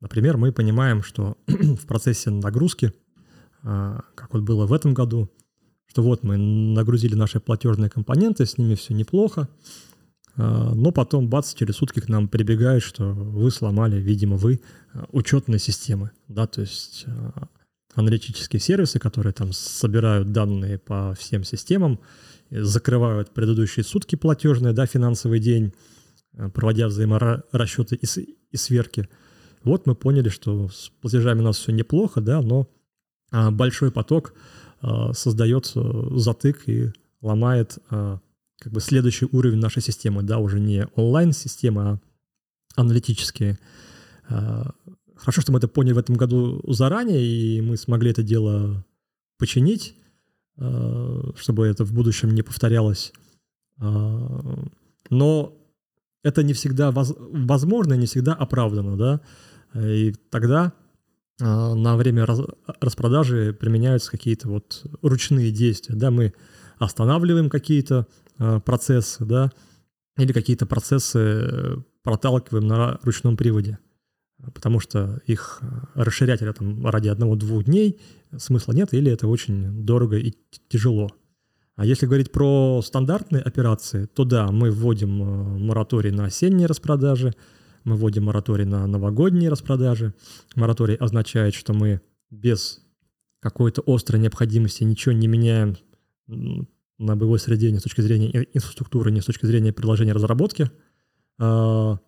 Например, 0.00 0.36
мы 0.36 0.52
понимаем, 0.52 1.02
что 1.02 1.38
в 1.46 1.86
процессе 1.86 2.30
нагрузки, 2.30 2.92
как 3.62 4.28
вот 4.32 4.42
было 4.42 4.66
в 4.66 4.72
этом 4.72 4.92
году, 4.92 5.30
что 5.86 6.02
вот 6.02 6.22
мы 6.22 6.36
нагрузили 6.36 7.14
наши 7.14 7.40
платежные 7.40 7.88
компоненты, 7.88 8.44
с 8.44 8.58
ними 8.58 8.74
все 8.74 8.92
неплохо, 8.92 9.48
но 10.36 10.92
потом, 10.92 11.28
бац, 11.28 11.54
через 11.54 11.76
сутки 11.76 12.00
к 12.00 12.08
нам 12.08 12.28
прибегает, 12.28 12.82
что 12.82 13.12
вы 13.12 13.50
сломали, 13.50 13.96
видимо, 13.96 14.36
вы 14.36 14.60
а, 14.92 15.06
учетные 15.12 15.58
системы, 15.58 16.10
да, 16.28 16.46
то 16.46 16.60
есть 16.60 17.06
аналитические 17.94 18.60
сервисы, 18.60 18.98
которые 18.98 19.32
там 19.32 19.52
собирают 19.52 20.32
данные 20.32 20.78
по 20.78 21.14
всем 21.18 21.44
системам, 21.44 21.98
закрывают 22.50 23.32
предыдущие 23.32 23.84
сутки 23.84 24.16
платежные, 24.16 24.74
да, 24.74 24.86
финансовый 24.86 25.40
день, 25.40 25.72
проводя 26.52 26.88
взаиморасчеты 26.88 27.96
и, 27.96 28.36
и 28.50 28.56
сверки. 28.56 29.08
Вот 29.64 29.86
мы 29.86 29.94
поняли, 29.94 30.28
что 30.28 30.68
с 30.68 30.92
платежами 31.00 31.40
у 31.40 31.44
нас 31.44 31.58
все 31.58 31.72
неплохо, 31.72 32.20
да, 32.20 32.40
но 32.42 32.68
а, 33.32 33.50
большой 33.50 33.90
поток 33.90 34.34
а, 34.80 35.12
создает 35.12 35.72
затык 35.74 36.68
и 36.68 36.92
ломает 37.20 37.78
а, 37.90 38.20
как 38.58 38.72
бы 38.72 38.80
следующий 38.80 39.26
уровень 39.30 39.58
нашей 39.58 39.82
системы, 39.82 40.22
да, 40.22 40.38
уже 40.38 40.60
не 40.60 40.86
онлайн-система, 40.94 42.00
а 42.74 42.80
аналитические. 42.80 43.58
Хорошо, 44.28 45.40
что 45.40 45.52
мы 45.52 45.58
это 45.58 45.68
поняли 45.68 45.94
в 45.94 45.98
этом 45.98 46.16
году 46.16 46.62
заранее, 46.72 47.24
и 47.24 47.60
мы 47.60 47.76
смогли 47.76 48.10
это 48.10 48.22
дело 48.22 48.84
починить, 49.38 49.94
чтобы 50.56 51.66
это 51.66 51.84
в 51.84 51.92
будущем 51.92 52.34
не 52.34 52.42
повторялось. 52.42 53.12
Но 53.78 55.52
это 56.22 56.42
не 56.42 56.52
всегда 56.54 56.90
воз, 56.90 57.14
возможно, 57.18 57.94
не 57.94 58.06
всегда 58.06 58.34
оправдано, 58.34 58.96
да, 58.96 59.20
и 59.80 60.12
тогда 60.30 60.72
на 61.38 61.96
время 61.96 62.26
распродажи 62.80 63.52
применяются 63.52 64.10
какие-то 64.10 64.48
вот 64.48 64.84
ручные 65.02 65.50
действия, 65.50 65.94
да, 65.94 66.10
мы 66.10 66.32
останавливаем 66.78 67.50
какие-то 67.50 68.06
процессы, 68.64 69.24
да, 69.24 69.50
или 70.18 70.32
какие-то 70.32 70.66
процессы 70.66 71.84
проталкиваем 72.02 72.66
на 72.66 72.98
ручном 73.02 73.36
приводе, 73.36 73.78
потому 74.54 74.80
что 74.80 75.20
их 75.26 75.60
расширять 75.94 76.42
это 76.42 76.52
там 76.52 76.86
ради 76.86 77.08
одного-двух 77.08 77.64
дней 77.64 78.00
смысла 78.36 78.72
нет, 78.72 78.92
или 78.94 79.10
это 79.10 79.28
очень 79.28 79.84
дорого 79.84 80.16
и 80.16 80.34
тяжело. 80.68 81.10
А 81.76 81.84
если 81.84 82.06
говорить 82.06 82.32
про 82.32 82.80
стандартные 82.82 83.42
операции, 83.42 84.06
то 84.06 84.24
да, 84.24 84.50
мы 84.50 84.70
вводим 84.70 85.22
э, 85.22 85.58
мораторий 85.58 86.10
на 86.10 86.24
осенние 86.24 86.66
распродажи, 86.66 87.34
мы 87.84 87.96
вводим 87.96 88.24
мораторий 88.24 88.64
на 88.64 88.86
новогодние 88.86 89.50
распродажи. 89.50 90.14
Мораторий 90.54 90.96
означает, 90.96 91.54
что 91.54 91.74
мы 91.74 92.00
без 92.30 92.80
какой-то 93.40 93.82
острой 93.86 94.20
необходимости 94.20 94.84
ничего 94.84 95.12
не 95.12 95.28
меняем 95.28 95.76
на 96.98 97.16
боевой 97.16 97.38
среде 97.38 97.70
ни 97.70 97.78
с 97.78 97.82
точки 97.82 98.00
зрения 98.00 98.46
инфраструктуры, 98.52 99.10
ни 99.10 99.20
с 99.20 99.24
точки 99.24 99.46
зрения 99.46 99.72
предложения 99.72 100.12
разработки. 100.12 100.70
А, 101.38 101.98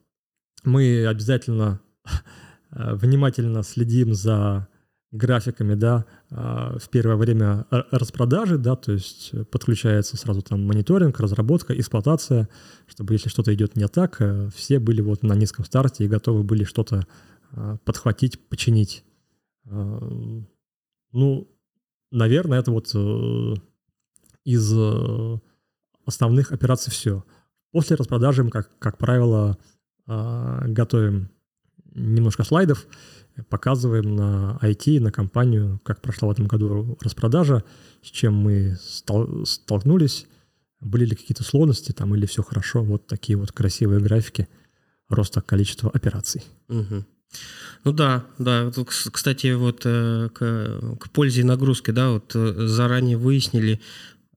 мы 0.65 1.07
обязательно 1.07 1.81
внимательно 2.71 3.63
следим 3.63 4.15
за 4.15 4.69
графиками, 5.11 5.75
да, 5.75 6.05
а, 6.31 6.79
в 6.79 6.89
первое 6.91 7.17
время 7.17 7.67
распродажи, 7.71 8.59
да, 8.59 8.77
то 8.77 8.93
есть 8.93 9.33
подключается 9.51 10.17
сразу 10.17 10.43
там 10.43 10.65
мониторинг, 10.65 11.19
разработка, 11.21 11.79
эксплуатация, 11.79 12.49
чтобы 12.87 13.15
если 13.15 13.29
что-то 13.29 13.55
идет 13.55 13.77
не 13.77 13.89
так, 13.89 14.17
э, 14.21 14.51
все 14.55 14.79
были 14.79 15.01
вот 15.01 15.23
на 15.23 15.35
низком 15.35 15.65
старте 15.65 16.05
и 16.05 16.09
готовы 16.09 16.43
были 16.43 16.65
что-то 16.65 17.07
подхватить, 17.87 18.39
починить. 18.51 19.05
Ну, 19.65 21.49
наверное, 22.11 22.61
это 22.61 22.71
вот 22.71 22.91
э, 22.95 23.55
из 24.45 24.73
э, 24.75 25.39
основных 26.05 26.53
операций 26.53 26.93
все. 26.93 27.25
После 27.73 27.97
распродажи 27.97 28.45
мы, 28.45 28.51
как, 28.51 28.71
как 28.79 28.99
правило, 28.99 29.59
готовим 30.07 31.29
немножко 31.95 32.45
слайдов, 32.45 32.87
показываем 33.49 34.17
на 34.17 34.59
IT, 34.63 35.01
на 35.01 35.13
компанию, 35.13 35.81
как 35.85 36.01
прошла 36.01 36.29
в 36.29 36.33
этом 36.33 36.47
году 36.47 36.97
распродажа, 37.01 37.65
с 38.03 38.07
чем 38.07 38.35
мы 38.35 38.77
стол- 38.81 39.45
столкнулись, 39.45 40.27
были 40.81 41.05
ли 41.05 41.17
какие-то 41.17 41.45
сложности 41.45 41.93
там 41.93 42.15
или 42.15 42.27
все 42.27 42.43
хорошо. 42.43 42.83
Вот 42.83 43.07
такие 43.07 43.37
вот 43.37 43.53
красивые 43.53 44.01
графики 44.01 44.49
роста 45.09 45.41
количества 45.41 45.91
операций. 45.91 46.43
Угу. 46.69 47.05
Ну 47.85 47.93
да, 47.93 48.25
да. 48.39 48.71
Кстати, 49.13 49.53
вот 49.53 49.83
э, 49.85 50.31
к, 50.33 50.97
к 50.99 51.11
пользе 51.11 51.45
нагрузки, 51.45 51.91
да, 51.91 52.11
вот 52.11 52.33
э, 52.35 52.67
заранее 52.67 53.17
выяснили, 53.17 53.81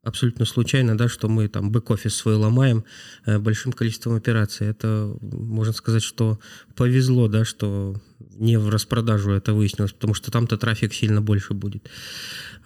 абсолютно 0.03 0.45
случайно, 0.45 0.97
да, 0.97 1.07
что 1.07 1.29
мы 1.29 1.47
там 1.47 1.71
бэк-офис 1.71 2.15
свой 2.15 2.35
ломаем 2.35 2.83
э, 3.25 3.37
большим 3.37 3.71
количеством 3.71 4.15
операций. 4.15 4.67
Это, 4.67 5.15
можно 5.21 5.73
сказать, 5.73 6.03
что 6.03 6.39
повезло, 6.75 7.27
да, 7.27 7.45
что 7.45 7.95
не 8.19 8.57
в 8.57 8.69
распродажу 8.69 9.31
это 9.31 9.53
выяснилось, 9.53 9.93
потому 9.93 10.13
что 10.13 10.31
там-то 10.31 10.57
трафик 10.57 10.93
сильно 10.93 11.21
больше 11.21 11.53
будет. 11.53 11.89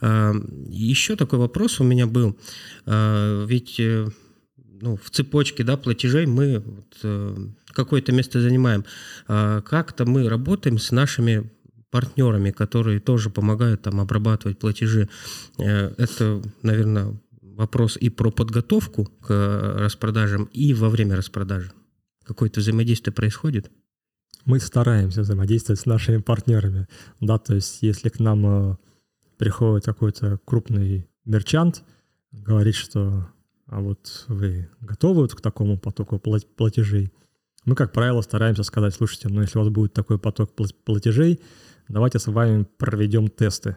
Э, 0.01 0.33
еще 0.69 1.15
такой 1.15 1.39
вопрос 1.39 1.79
у 1.79 1.83
меня 1.83 2.07
был. 2.07 2.37
Э, 2.85 3.45
ведь 3.47 3.79
э, 3.79 4.07
ну, 4.81 4.95
в 4.95 5.09
цепочке 5.09 5.63
да, 5.63 5.75
платежей 5.75 6.25
мы 6.25 6.59
вот, 6.59 6.97
э, 7.03 7.35
какое-то 7.67 8.13
место 8.13 8.39
занимаем. 8.39 8.85
Э, 9.27 9.61
как-то 9.65 10.05
мы 10.05 10.29
работаем 10.29 10.77
с 10.77 10.91
нашими 10.91 11.51
партнерами, 11.91 12.51
которые 12.51 12.99
тоже 12.99 13.29
помогают 13.29 13.83
там 13.83 14.01
обрабатывать 14.01 14.59
платежи. 14.59 15.07
Это, 15.57 16.41
наверное, 16.61 17.17
вопрос 17.55 17.97
и 17.97 18.09
про 18.09 18.31
подготовку 18.31 19.05
к 19.05 19.29
э, 19.29 19.77
распродажам, 19.79 20.45
и 20.45 20.73
во 20.73 20.89
время 20.89 21.15
распродажи? 21.15 21.71
Какое-то 22.23 22.59
взаимодействие 22.59 23.13
происходит? 23.13 23.71
Мы 24.45 24.59
стараемся 24.59 25.21
взаимодействовать 25.21 25.79
с 25.79 25.85
нашими 25.85 26.17
партнерами. 26.17 26.87
Да, 27.19 27.37
то 27.37 27.55
есть 27.55 27.79
если 27.81 28.09
к 28.09 28.19
нам 28.19 28.45
э, 28.45 28.77
приходит 29.37 29.85
какой-то 29.85 30.39
крупный 30.45 31.07
мерчант, 31.25 31.83
говорит, 32.31 32.75
что 32.75 33.27
а 33.67 33.79
вот 33.79 34.25
вы 34.27 34.69
готовы 34.81 35.21
вот 35.21 35.33
к 35.33 35.41
такому 35.41 35.79
потоку 35.79 36.19
платежей, 36.19 37.11
мы, 37.65 37.75
как 37.75 37.91
правило, 37.91 38.21
стараемся 38.21 38.63
сказать, 38.63 38.93
слушайте, 38.93 39.27
ну 39.27 39.41
если 39.41 39.57
у 39.57 39.61
вас 39.61 39.71
будет 39.71 39.93
такой 39.93 40.19
поток 40.19 40.51
платежей, 40.85 41.41
давайте 41.87 42.19
с 42.19 42.27
вами 42.27 42.67
проведем 42.77 43.27
тесты. 43.27 43.75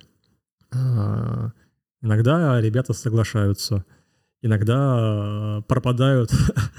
Иногда 2.00 2.60
ребята 2.60 2.92
соглашаются, 2.92 3.84
иногда 4.40 5.58
э, 5.58 5.62
пропадают 5.66 6.30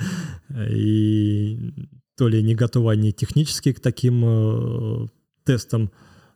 и 0.69 1.73
то 2.17 2.27
ли 2.27 2.41
не 2.41 2.55
готовы 2.55 2.91
они 2.91 3.11
технически 3.11 3.73
к 3.73 3.79
таким 3.79 4.23
э, 4.25 5.07
тестам, 5.43 5.91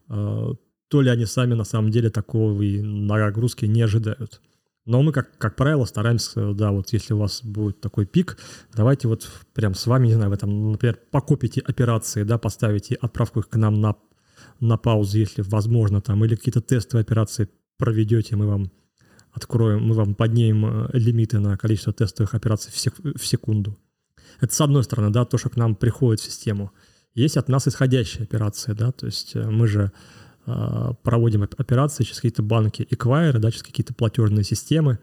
э, 0.09 0.47
то 0.89 1.01
ли 1.01 1.09
они 1.09 1.25
сами 1.25 1.53
на 1.53 1.63
самом 1.63 1.91
деле 1.91 2.09
такого 2.09 2.61
нагрузки 2.61 3.65
не 3.65 3.81
ожидают. 3.81 4.41
Но 4.85 5.01
мы, 5.01 5.13
как, 5.13 5.37
как 5.37 5.55
правило, 5.55 5.85
стараемся, 5.85 6.53
да, 6.53 6.71
вот 6.71 6.91
если 6.91 7.13
у 7.13 7.19
вас 7.19 7.41
будет 7.41 7.79
такой 7.79 8.05
пик, 8.05 8.37
давайте 8.73 9.07
вот 9.07 9.29
прям 9.53 9.75
с 9.75 9.87
вами, 9.87 10.07
не 10.07 10.13
знаю, 10.13 10.29
вы 10.29 10.35
там, 10.35 10.71
например, 10.73 10.99
покопите 11.09 11.61
операции, 11.61 12.23
да, 12.23 12.37
поставите 12.37 12.95
отправку 12.95 13.39
их 13.39 13.47
к 13.47 13.55
нам 13.55 13.79
на, 13.79 13.95
на 14.59 14.77
паузу, 14.77 15.19
если 15.19 15.41
возможно, 15.41 16.01
там, 16.01 16.23
или 16.25 16.35
какие-то 16.35 16.59
тестовые 16.59 17.03
операции 17.03 17.49
проведете, 17.83 18.37
мы 18.37 18.47
вам 18.47 18.71
откроем, 19.33 19.83
мы 19.83 19.93
вам 19.93 20.15
поднимем 20.15 20.65
э, 20.65 20.89
лимиты 20.93 21.39
на 21.39 21.57
количество 21.57 21.91
тестовых 21.91 22.33
операций 22.33 22.71
в, 22.71 23.19
в 23.19 23.27
секунду. 23.27 23.77
Это 24.39 24.53
с 24.53 24.61
одной 24.61 24.83
стороны, 24.83 25.09
да, 25.09 25.25
то, 25.25 25.37
что 25.37 25.49
к 25.49 25.57
нам 25.57 25.75
приходит 25.75 26.21
в 26.21 26.23
систему. 26.23 26.71
Есть 27.13 27.35
от 27.35 27.49
нас 27.49 27.67
исходящие 27.67 28.23
операции, 28.23 28.71
да, 28.71 28.93
то 28.93 29.05
есть 29.05 29.35
э, 29.35 29.49
мы 29.49 29.67
же 29.67 29.91
э, 30.45 30.91
проводим 31.03 31.43
операции 31.43 32.05
через 32.05 32.17
какие-то 32.17 32.41
банки 32.41 32.87
эквайры, 32.89 33.39
да, 33.39 33.51
через 33.51 33.63
какие-то 33.63 33.93
платежные 33.93 34.45
системы. 34.45 34.99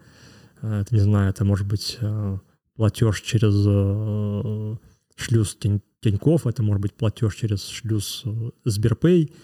Э, 0.62 0.80
это, 0.80 0.94
не 0.94 1.02
знаю, 1.02 1.28
это 1.28 1.44
может 1.44 1.66
быть 1.66 1.98
э, 2.00 2.38
платеж 2.76 3.20
через 3.20 3.54
э, 3.66 4.76
шлюз 5.16 5.54
Тинь, 5.56 5.82
Тинькофф, 6.00 6.46
это 6.46 6.62
может 6.62 6.80
быть 6.80 6.94
платеж 6.94 7.34
через 7.34 7.66
шлюз 7.68 8.24
Сберпэй. 8.64 9.34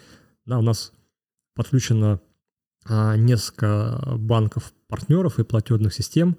Да, 0.47 0.59
у 0.59 0.63
нас 0.63 0.93
подключено 1.55 2.21
несколько 2.89 4.01
банков-партнеров 4.17 5.39
и 5.39 5.45
платежных 5.45 5.93
систем, 5.93 6.37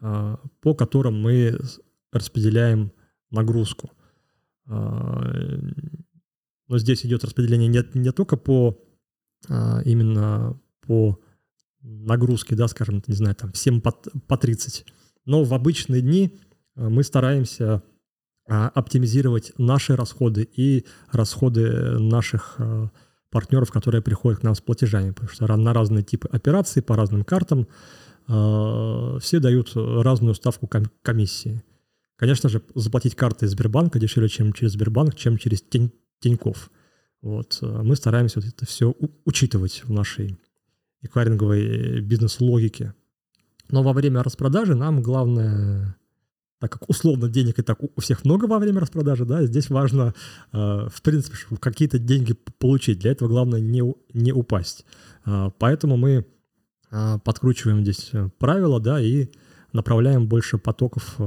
а, 0.00 0.38
по 0.60 0.74
которым 0.74 1.20
мы 1.20 1.58
распределяем 2.12 2.92
нагрузку. 3.30 3.90
А, 4.66 5.22
но 6.68 6.78
здесь 6.78 7.04
идет 7.04 7.24
распределение 7.24 7.68
не, 7.68 7.98
не 7.98 8.12
только 8.12 8.36
по 8.36 8.78
именно 9.84 10.56
по 10.86 11.18
нагрузке, 11.80 12.54
да, 12.54 12.68
скажем, 12.68 13.02
не 13.08 13.14
знаю, 13.14 13.34
там 13.34 13.50
всем 13.50 13.80
по, 13.80 13.90
по 13.90 14.36
30. 14.36 14.86
Но 15.24 15.42
в 15.42 15.52
обычные 15.52 16.00
дни 16.00 16.38
мы 16.76 17.02
стараемся 17.02 17.82
оптимизировать 18.46 19.52
наши 19.58 19.96
расходы 19.96 20.44
и 20.44 20.86
расходы 21.10 21.98
наших 21.98 22.60
которые 23.70 24.02
приходят 24.02 24.40
к 24.40 24.42
нам 24.42 24.54
с 24.54 24.60
платежами, 24.60 25.10
потому 25.10 25.30
что 25.30 25.56
на 25.56 25.72
разные 25.72 26.04
типы 26.04 26.28
операций, 26.28 26.82
по 26.82 26.96
разным 26.96 27.24
картам 27.24 27.66
э, 28.28 29.18
все 29.20 29.40
дают 29.40 29.72
разную 29.74 30.34
ставку 30.34 30.68
комиссии. 31.02 31.64
Конечно 32.16 32.48
же, 32.48 32.62
заплатить 32.74 33.16
картой 33.16 33.48
Сбербанка 33.48 33.98
дешевле, 33.98 34.28
чем 34.28 34.52
через 34.52 34.72
Сбербанк, 34.72 35.16
чем 35.16 35.38
через 35.38 35.62
Тень, 35.62 35.92
Тиньков. 36.20 36.70
Вот. 37.20 37.58
Э, 37.62 37.82
мы 37.82 37.96
стараемся 37.96 38.40
вот 38.40 38.48
это 38.48 38.66
все 38.66 38.94
учитывать 39.24 39.82
в 39.84 39.90
нашей 39.90 40.38
эквайринговой 41.00 42.00
бизнес-логике. 42.00 42.94
Но 43.70 43.82
во 43.82 43.92
время 43.92 44.22
распродажи 44.22 44.74
нам 44.74 45.02
главное 45.02 45.96
так 46.62 46.70
как 46.70 46.88
условно 46.88 47.28
денег 47.28 47.58
и 47.58 47.62
так 47.62 47.78
у 47.82 48.00
всех 48.00 48.24
много 48.24 48.44
во 48.44 48.60
время 48.60 48.78
распродажи, 48.78 49.24
да, 49.24 49.44
здесь 49.44 49.68
важно, 49.68 50.14
э, 50.52 50.56
в 50.88 51.02
принципе, 51.02 51.36
какие-то 51.58 51.98
деньги 51.98 52.36
получить. 52.58 53.00
Для 53.00 53.10
этого 53.10 53.28
главное 53.28 53.58
не, 53.58 53.82
не 54.14 54.32
упасть. 54.32 54.86
Э, 55.26 55.50
поэтому 55.58 55.96
мы 55.96 56.24
э, 56.92 57.18
подкручиваем 57.24 57.82
здесь 57.82 58.12
правила, 58.38 58.78
да, 58.78 59.00
и 59.00 59.26
направляем 59.72 60.28
больше 60.28 60.56
потоков 60.56 61.18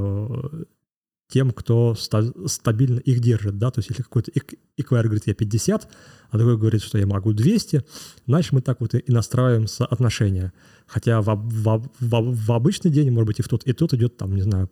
тем, 1.28 1.52
кто 1.52 1.96
ста- 1.96 2.48
стабильно 2.48 3.00
их 3.00 3.20
держит, 3.20 3.58
да, 3.58 3.72
то 3.72 3.80
есть 3.80 3.90
если 3.90 4.04
какой-то 4.04 4.32
эквайр 4.78 5.06
говорит, 5.06 5.28
я 5.28 5.34
50, 5.34 5.90
а 6.30 6.38
другой 6.38 6.58
говорит, 6.58 6.82
что 6.82 6.98
я 6.98 7.08
могу 7.08 7.34
200, 7.34 7.84
значит, 8.26 8.54
мы 8.54 8.62
так 8.62 8.80
вот 8.80 8.94
и 8.94 9.04
настраиваем 9.12 9.68
соотношения. 9.68 10.54
Хотя 10.88 11.22
в, 11.22 11.26
в, 11.26 11.90
в, 12.00 12.46
в 12.46 12.52
обычный 12.54 12.92
день, 12.92 13.12
может 13.12 13.28
быть, 13.28 13.40
и 13.40 13.42
в 13.42 13.50
тот, 13.50 13.64
и 13.66 13.74
тот 13.74 13.94
идет, 13.96 14.16
там, 14.16 14.34
не 14.34 14.44
знаю, 14.44 14.68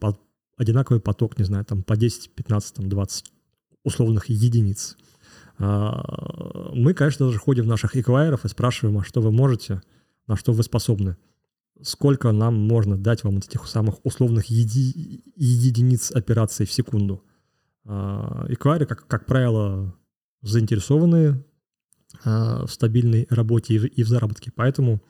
одинаковый 0.58 1.02
поток, 1.02 1.38
не 1.38 1.46
знаю, 1.46 1.66
там 1.66 1.84
по 1.84 1.96
10, 1.96 2.32
15, 2.36 2.76
там 2.76 2.90
20 2.90 3.32
условных 3.84 4.30
единиц. 4.30 4.98
А, 5.58 6.72
мы, 6.74 6.94
конечно, 6.94 7.28
даже 7.28 7.40
ходим 7.40 7.66
в 7.66 7.68
наших 7.68 7.96
эквайеров 7.96 8.46
и 8.46 8.50
спрашиваем, 8.50 8.98
а 8.98 9.04
что 9.04 9.22
вы 9.22 9.32
можете, 9.32 9.82
на 10.28 10.36
что 10.36 10.54
вы 10.54 10.64
способны. 10.64 11.18
Сколько 11.82 12.32
нам 12.32 12.56
можно 12.56 12.98
дать 12.98 13.24
вам 13.24 13.38
этих 13.38 13.68
самых 13.68 14.06
условных 14.06 14.46
еди, 14.46 15.24
единиц 15.36 16.12
операций 16.12 16.66
в 16.66 16.72
секунду. 16.72 17.24
А, 17.86 18.46
эквайры, 18.50 18.86
как, 18.86 19.08
как 19.08 19.26
правило, 19.26 19.94
заинтересованы 20.42 21.44
в 22.24 22.68
стабильной 22.68 23.26
работе 23.32 23.74
и 23.74 24.04
в 24.04 24.08
заработке, 24.08 24.52
поэтому 24.56 25.02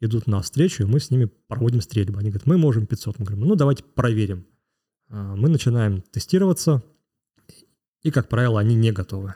идут 0.00 0.26
на 0.26 0.40
встречу, 0.40 0.82
и 0.82 0.86
мы 0.86 1.00
с 1.00 1.10
ними 1.10 1.30
проводим 1.46 1.80
стрельбу. 1.80 2.18
Они 2.18 2.30
говорят, 2.30 2.46
мы 2.46 2.56
можем 2.56 2.86
500. 2.86 3.18
Мы 3.18 3.24
говорим, 3.26 3.46
ну 3.46 3.54
давайте 3.54 3.84
проверим. 3.84 4.46
А, 5.08 5.36
мы 5.36 5.48
начинаем 5.48 6.02
тестироваться, 6.02 6.82
и, 8.02 8.10
как 8.10 8.28
правило, 8.28 8.60
они 8.60 8.74
не 8.74 8.92
готовы. 8.92 9.28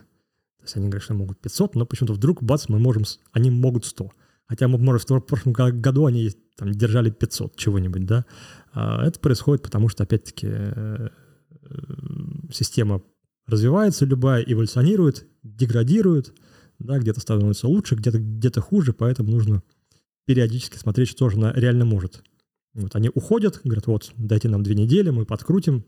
То 0.59 0.65
есть 0.65 0.77
они 0.77 0.87
говорят, 0.87 1.03
что 1.03 1.15
могут 1.15 1.41
500, 1.41 1.75
но 1.75 1.87
почему-то 1.87 2.15
вдруг, 2.15 2.43
бац, 2.43 2.69
мы 2.69 2.79
можем, 2.79 3.05
они 3.33 3.51
могут 3.51 3.85
100. 3.85 4.13
Хотя, 4.47 4.69
может, 4.69 5.09
в 5.09 5.21
прошлом 5.21 5.53
году 5.53 6.07
они 6.07 6.31
там, 6.57 6.71
держали 6.73 7.11
500 7.11 7.57
чего-нибудь, 7.57 8.07
да. 8.07 8.25
А, 8.73 9.05
это 9.05 9.19
происходит 9.19 9.63
потому, 9.63 9.89
что, 9.89 10.05
опять-таки, 10.05 10.47
э, 10.51 11.09
система 12.53 13.03
развивается, 13.47 14.05
любая 14.05 14.43
эволюционирует, 14.43 15.27
деградирует, 15.43 16.33
да, 16.79 16.99
где-то 16.99 17.21
становится 17.21 17.67
лучше, 17.67 17.95
где-то 17.95 18.19
где 18.19 18.51
хуже, 18.61 18.93
поэтому 18.93 19.31
нужно 19.31 19.63
периодически 20.27 20.77
смотреть, 20.77 21.09
что 21.09 21.29
же 21.29 21.39
она 21.39 21.53
реально 21.53 21.85
может. 21.85 22.23
Вот 22.75 22.97
они 22.97 23.11
уходят, 23.13 23.61
говорят, 23.65 23.87
вот, 23.87 24.13
дайте 24.17 24.49
нам 24.49 24.63
две 24.63 24.75
недели, 24.75 25.11
мы 25.11 25.27
подкрутим, 25.27 25.85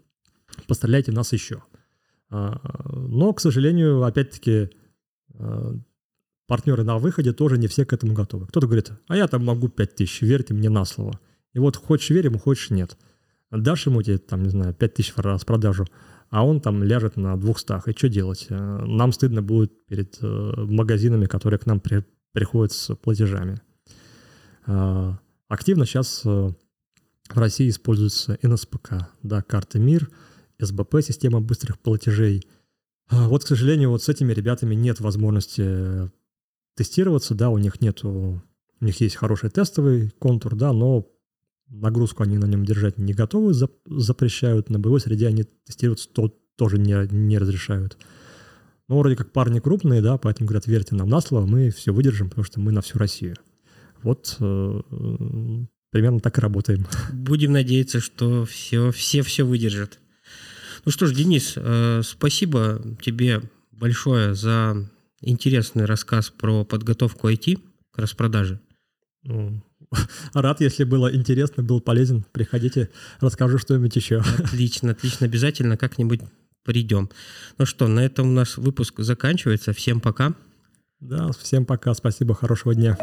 постреляйте 0.66 1.12
нас 1.12 1.32
еще. 1.32 1.62
А, 2.30 2.60
но, 2.92 3.32
к 3.32 3.40
сожалению, 3.40 4.02
опять-таки, 4.02 4.70
а, 5.34 5.74
партнеры 6.46 6.84
на 6.84 6.98
выходе 6.98 7.32
тоже 7.32 7.56
не 7.56 7.68
все 7.68 7.86
к 7.86 7.92
этому 7.92 8.12
готовы. 8.12 8.46
Кто-то 8.46 8.66
говорит, 8.66 8.92
а 9.08 9.16
я 9.16 9.28
там 9.28 9.44
могу 9.44 9.68
5 9.68 9.94
тысяч, 9.94 10.20
верьте 10.20 10.52
мне 10.52 10.68
на 10.68 10.84
слово. 10.84 11.18
И 11.54 11.58
вот 11.58 11.76
хочешь 11.76 12.10
верим, 12.10 12.38
хочешь 12.38 12.70
нет. 12.70 12.98
Дашь 13.50 13.86
ему 13.86 14.00
эти, 14.00 14.18
там, 14.18 14.42
не 14.42 14.50
знаю, 14.50 14.74
5 14.74 14.94
тысяч 14.94 15.14
в 15.16 15.44
продажу, 15.46 15.86
а 16.28 16.44
он 16.44 16.60
там 16.60 16.82
ляжет 16.82 17.16
на 17.16 17.36
200. 17.36 17.88
И 17.88 17.96
что 17.96 18.08
делать? 18.10 18.46
А, 18.50 18.84
нам 18.84 19.12
стыдно 19.12 19.40
будет 19.40 19.86
перед 19.86 20.18
э, 20.20 20.26
магазинами, 20.26 21.24
которые 21.24 21.58
к 21.58 21.66
нам 21.66 21.80
при, 21.80 22.04
приходят 22.32 22.72
с 22.72 22.94
платежами. 22.96 23.60
Активно 24.66 25.84
сейчас 25.84 26.22
э, 26.24 26.48
в 27.28 27.38
России 27.38 27.68
используется 27.68 28.38
НСПК, 28.42 29.08
да, 29.22 29.42
карты 29.42 29.78
МИР, 29.78 30.10
СБП, 30.58 30.96
система 31.02 31.40
быстрых 31.40 31.78
платежей. 31.78 32.46
А 33.08 33.28
вот, 33.28 33.44
к 33.44 33.48
сожалению, 33.48 33.90
вот 33.90 34.02
с 34.02 34.08
этими 34.08 34.32
ребятами 34.32 34.74
нет 34.74 35.00
возможности 35.00 36.10
тестироваться, 36.76 37.34
да, 37.34 37.50
у 37.50 37.58
них 37.58 37.80
нету, 37.80 38.42
у 38.80 38.84
них 38.84 39.00
есть 39.00 39.16
хороший 39.16 39.50
тестовый 39.50 40.10
контур, 40.18 40.54
да, 40.56 40.72
но 40.72 41.06
нагрузку 41.68 42.22
они 42.22 42.38
на 42.38 42.46
нем 42.46 42.64
держать 42.64 42.98
не 42.98 43.12
готовы, 43.14 43.54
запрещают, 43.86 44.70
на 44.70 44.78
боевой 44.78 45.00
среде 45.00 45.28
они 45.28 45.44
тестироваться 45.64 46.08
то, 46.08 46.28
тоже 46.56 46.78
не, 46.78 46.94
не 47.12 47.38
разрешают. 47.38 47.98
Но 48.88 48.98
вроде 48.98 49.16
как 49.16 49.32
парни 49.32 49.60
крупные, 49.60 50.02
да, 50.02 50.18
поэтому 50.18 50.46
говорят, 50.46 50.66
верьте 50.66 50.94
нам 50.94 51.08
на 51.08 51.20
слово, 51.20 51.46
мы 51.46 51.70
все 51.70 51.92
выдержим, 51.92 52.28
потому 52.28 52.44
что 52.44 52.60
мы 52.60 52.70
на 52.70 52.82
всю 52.82 52.98
Россию. 52.98 53.36
Вот 54.02 54.36
э, 54.40 54.80
примерно 55.94 56.18
так 56.18 56.36
и 56.38 56.40
работаем. 56.40 56.88
Будем 57.12 57.52
надеяться, 57.52 58.00
что 58.00 58.44
все, 58.44 58.90
все, 58.90 59.22
все 59.22 59.44
выдержат. 59.44 60.00
Ну 60.84 60.90
что 60.90 61.06
ж, 61.06 61.14
Денис, 61.14 61.52
э, 61.54 62.00
спасибо 62.02 62.82
тебе 63.00 63.42
большое 63.70 64.34
за 64.34 64.90
интересный 65.20 65.84
рассказ 65.84 66.30
про 66.30 66.64
подготовку 66.64 67.30
IT 67.30 67.60
к 67.92 67.98
распродаже. 67.98 68.58
Ну, 69.22 69.62
рад, 70.34 70.60
если 70.60 70.82
было 70.82 71.14
интересно, 71.14 71.62
был 71.62 71.80
полезен. 71.80 72.24
Приходите, 72.32 72.90
расскажу 73.20 73.58
что-нибудь 73.58 73.94
еще. 73.94 74.16
Отлично, 74.38 74.90
отлично. 74.90 75.26
Обязательно 75.26 75.76
как-нибудь 75.76 76.22
придем. 76.64 77.08
Ну 77.56 77.66
что, 77.66 77.86
на 77.86 78.00
этом 78.00 78.30
у 78.30 78.32
нас 78.32 78.56
выпуск 78.56 78.98
заканчивается. 78.98 79.72
Всем 79.72 80.00
пока. 80.00 80.34
Да, 80.98 81.30
всем 81.38 81.64
пока. 81.64 81.94
Спасибо, 81.94 82.34
хорошего 82.34 82.74
дня. 82.74 82.98